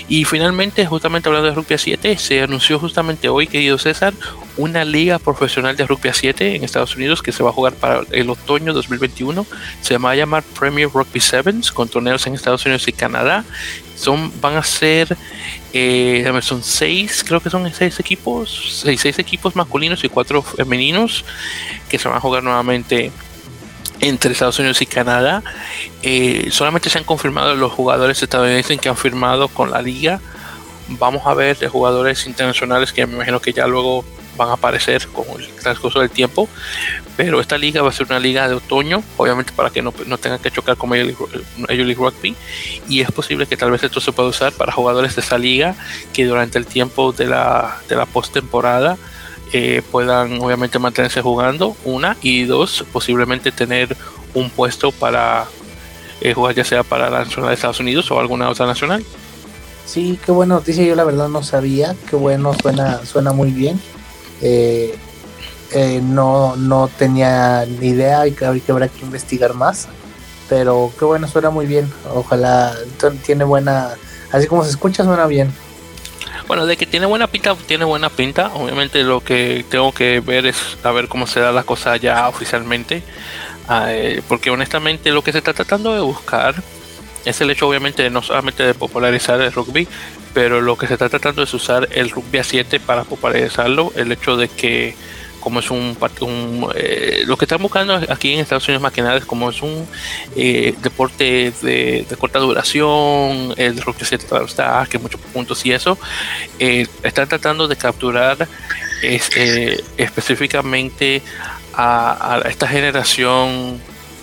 [0.09, 4.15] Y finalmente, justamente hablando de Rugby 7, se anunció justamente hoy, querido César,
[4.57, 8.03] una liga profesional de Rugby 7 en Estados Unidos que se va a jugar para
[8.11, 9.47] el otoño 2021.
[9.81, 13.45] Se va a llamar Premier Rugby Sevens, con torneos en Estados Unidos y Canadá.
[13.97, 15.17] Son, van a ser,
[15.73, 21.25] eh, son seis, creo que son seis equipos, seis, seis equipos masculinos y cuatro femeninos
[21.89, 23.13] que se van a jugar nuevamente
[24.01, 25.43] entre Estados Unidos y Canadá.
[26.03, 30.21] Eh, solamente se han confirmado los jugadores estadounidenses que han firmado con la liga.
[30.89, 34.05] Vamos a ver de jugadores internacionales que me imagino que ya luego
[34.37, 36.49] van a aparecer con el transcurso del tiempo.
[37.17, 40.17] Pero esta liga va a ser una liga de otoño, obviamente para que no, no
[40.17, 41.07] tengan que chocar con Major
[41.67, 42.35] League, Rugby.
[42.89, 45.75] Y es posible que tal vez esto se pueda usar para jugadores de esa liga
[46.15, 48.97] que durante el tiempo de la, de la postemporada
[49.53, 53.97] eh, puedan obviamente mantenerse jugando, una, y dos, posiblemente tener
[54.35, 55.47] un puesto para
[56.21, 59.05] eh, jugar ya sea para la Nacional de Estados Unidos o alguna otra nacional.
[59.87, 63.81] Sí, qué buena noticia, yo la verdad no sabía, qué bueno, suena, suena muy bien.
[64.43, 64.97] Eh,
[66.03, 69.89] no, no tenía ni idea y que habrá que investigar más,
[70.49, 72.75] pero qué bueno, suena muy bien, ojalá
[73.25, 73.91] tiene buena,
[74.33, 75.53] así como se escucha, suena bien.
[76.51, 78.51] Bueno, de que tiene buena pinta, tiene buena pinta.
[78.55, 82.29] Obviamente lo que tengo que ver es a ver cómo se da la cosa ya
[82.29, 83.05] oficialmente.
[83.69, 86.57] Ah, eh, porque honestamente lo que se está tratando de buscar
[87.25, 89.87] es el hecho obviamente no solamente de popularizar el rugby,
[90.35, 93.93] pero lo que se está tratando es usar el rugby a 7 para popularizarlo.
[93.95, 94.97] El hecho de que
[95.41, 95.97] como es un,
[96.75, 99.61] eh, lo que están buscando aquí en Estados Unidos más que nada es como es
[99.63, 99.87] un
[100.37, 105.99] eh, deporte de, corta duración el rugby 7 está que muchos puntos y eso.
[106.59, 108.47] Eh, están tratando de capturar
[109.03, 111.23] específicamente
[111.75, 113.81] a, esta generación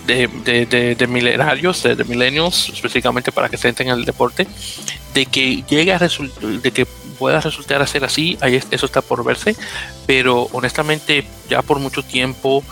[0.08, 4.46] de, de, de, milenarios, de, millennials, específicamente para que se entren en el deporte,
[5.12, 6.86] de que llegue a de que
[7.18, 9.54] pueda resultar ser así, ahí eso está por verse,
[10.06, 12.64] pero honestamente ya por mucho tiempo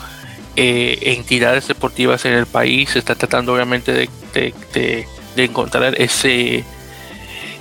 [0.55, 5.05] eh, entidades deportivas en el país se está tratando obviamente de,
[5.35, 6.63] encontrar ese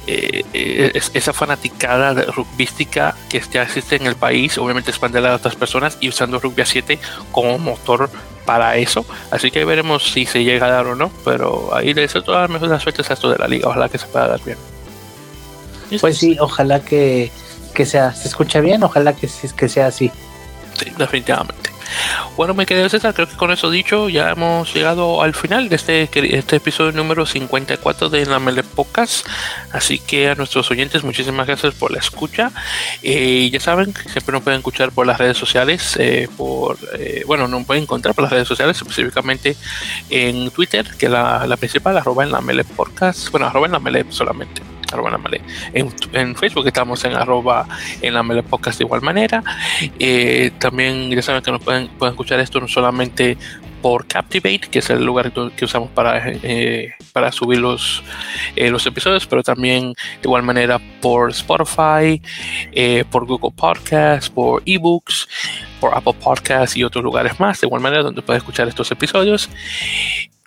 [0.06, 5.98] eh, esa fanaticada rugbística que ya existe en el país, obviamente expandirla a otras personas
[6.00, 6.98] y usando Rugby a 7
[7.32, 8.08] como motor
[8.46, 9.04] para eso.
[9.30, 12.42] Así que veremos si se llega a dar o no, pero ahí le deseo todas
[12.42, 14.56] las mejores suertes a esto de la liga, ojalá que se pueda dar bien.
[16.00, 17.30] Pues sí, ojalá que,
[17.84, 20.10] sea, se escucha bien, ojalá que, que sea así.
[20.78, 21.75] Sí, definitivamente.
[22.36, 25.76] Bueno, me quedé César, creo que con eso dicho ya hemos llegado al final de
[25.76, 29.26] este, este episodio número 54 de la Mele Podcast.
[29.72, 32.52] Así que a nuestros oyentes, muchísimas gracias por la escucha.
[33.02, 37.48] Eh, ya saben, siempre nos pueden escuchar por las redes sociales, eh, por eh, bueno,
[37.48, 39.56] nos pueden encontrar por las redes sociales, específicamente
[40.10, 43.80] en Twitter, que la, la principal, arroba en la Mele Podcast, bueno, arroba en la
[43.80, 44.75] Mele solamente
[45.72, 47.66] en, en, Facebook estamos en arroba
[48.00, 49.42] en la Mele Podcast de igual manera.
[49.98, 53.36] Eh, también ya saben que nos pueden, pueden escuchar esto no solamente
[53.82, 58.02] por Captivate, que es el lugar que usamos para, eh, para subir los,
[58.56, 62.20] eh, los episodios, pero también de igual manera por Spotify,
[63.10, 65.28] por Google Podcasts, por eBooks,
[65.80, 69.48] por Apple Podcasts y otros lugares más, de igual manera donde puedes escuchar estos episodios.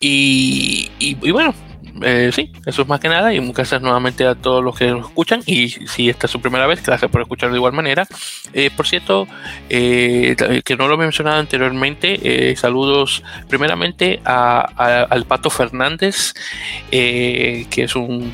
[0.01, 1.53] Y, y bueno,
[2.01, 3.33] eh, sí, eso es más que nada.
[3.33, 5.41] Y gracias nuevamente a todos los que nos escuchan.
[5.45, 8.07] Y si esta es su primera vez, gracias por escuchar de igual manera.
[8.53, 9.27] Eh, por cierto,
[9.69, 16.33] eh, que no lo he mencionado anteriormente, saludos primeramente al Pato Fernández,
[16.89, 18.33] que es un,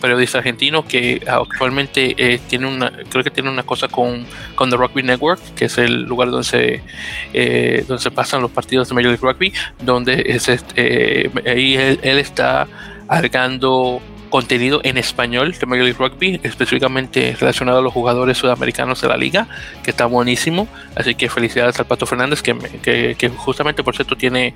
[0.00, 5.02] periodista argentino que actualmente tiene una, creo que tiene una cosa con, con The Rugby
[5.02, 9.26] Network, que es el lugar donde se, donde se pasan los partidos de Major League
[9.26, 12.67] Rugby, donde es, ahí él está
[13.08, 19.08] agregando contenido en español de Major League Rugby, específicamente relacionado a los jugadores sudamericanos de
[19.08, 19.48] la liga,
[19.82, 20.68] que está buenísimo.
[20.94, 24.54] Así que felicidades al Pato Fernández, que, que, justamente por cierto tiene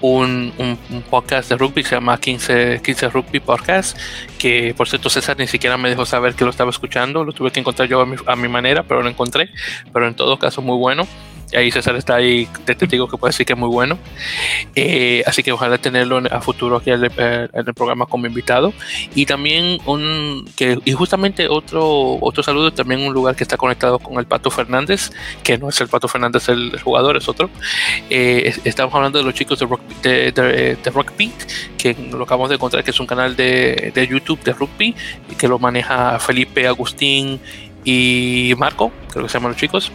[0.00, 3.96] un, un, podcast de rugby que se llama 15, 15 Rugby Podcast,
[4.38, 7.50] que por cierto César ni siquiera me dejó saber que lo estaba escuchando, lo tuve
[7.50, 9.50] que encontrar yo a mi, a mi manera, pero lo encontré,
[9.92, 11.06] pero en todo caso muy bueno.
[11.54, 13.98] Ahí César está ahí, te, digo que puede decir que es muy bueno.
[14.74, 18.72] Eh, así que ojalá tenerlo a futuro aquí en el, programa como invitado.
[19.14, 23.98] Y también un, que, y justamente otro, otro saludo, también un lugar que está conectado
[23.98, 25.10] con el Pato Fernández,
[25.42, 27.50] que no es el Pato Fernández el, jugador, es otro.
[28.10, 31.32] Eh, estamos hablando de los chicos de Rock, de, de, Rock Beat,
[31.78, 34.94] que lo acabamos de encontrar, que es un canal de, de YouTube de rugby,
[35.38, 37.40] que lo maneja Felipe Agustín
[37.84, 39.92] y Marco, creo que se llaman los chicos.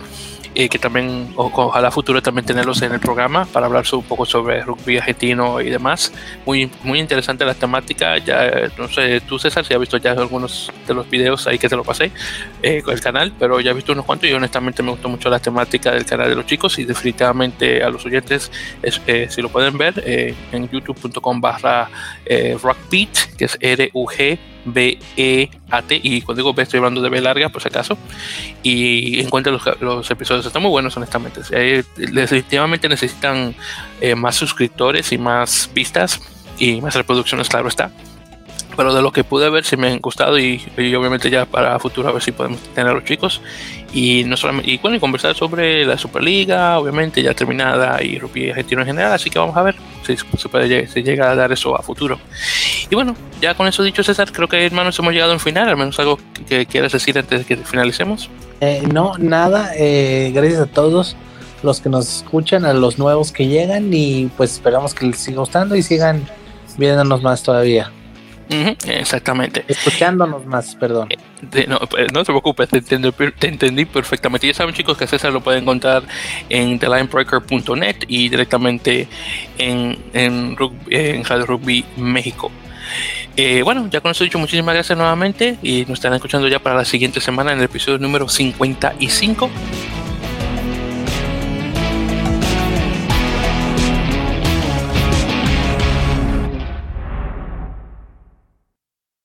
[0.59, 4.63] Eh, que también ojalá futuro también tenerlos en el programa para hablar un poco sobre
[4.63, 6.11] rugby argentino y demás.
[6.47, 8.17] Muy, muy interesante la temática.
[8.17, 11.69] Ya no sé, tú César, si has visto ya algunos de los videos ahí que
[11.69, 12.09] te lo pasé
[12.63, 15.29] eh, con el canal, pero ya he visto unos cuantos y honestamente me gustó mucho
[15.29, 18.51] la temática del canal de los chicos y definitivamente a los oyentes,
[18.81, 21.87] eh, si lo pueden ver, en youtube.com barra
[22.63, 24.39] rockbeat, que es R-U-G
[24.73, 25.99] B-E-A-T.
[26.03, 27.97] Y cuando digo B, estoy hablando de B larga, por si acaso.
[28.63, 31.41] Y encuentren los, los episodios, están muy buenos, honestamente.
[31.95, 33.55] definitivamente necesitan
[34.01, 36.21] eh, más suscriptores y más vistas
[36.59, 37.91] y más reproducciones, claro está
[38.77, 42.07] pero de lo que pude ver sí me han gustado y, obviamente ya para futuro
[42.07, 43.41] a ver si podemos tener a los chicos.
[43.91, 48.49] Y no solamente y bueno y conversar sobre la Superliga obviamente ya terminada y rugby
[48.49, 49.75] argentino en general así que vamos a ver
[50.05, 52.19] si se puede si llega a dar eso a futuro.
[52.89, 55.77] Y bueno ya con eso dicho César creo que hermanos hemos llegado al final al
[55.77, 58.29] menos algo que quieras decir antes de que finalicemos.
[58.61, 61.15] Eh, no nada eh, gracias a todos
[61.63, 65.39] los que nos escuchan a los nuevos que llegan y pues esperamos que les siga
[65.39, 66.27] gustando y sigan
[66.77, 67.91] viéndonos más todavía
[68.49, 69.65] exactamente.
[69.67, 71.09] Escuchándonos más, perdón.
[71.09, 74.47] Eh, no, pues, no, te preocupes, te, entendí perfectamente.
[74.47, 76.03] Ya saben, chicos, que César lo pueden encontrar
[76.49, 79.07] en thelinebreaker.net y directamente
[79.57, 80.55] en, en,
[80.89, 82.51] en Radio Rugby México.
[83.35, 86.75] Eh, bueno, ya con eso dicho, muchísimas gracias nuevamente y nos estarán escuchando ya para
[86.75, 89.49] la siguiente semana en el episodio número 55.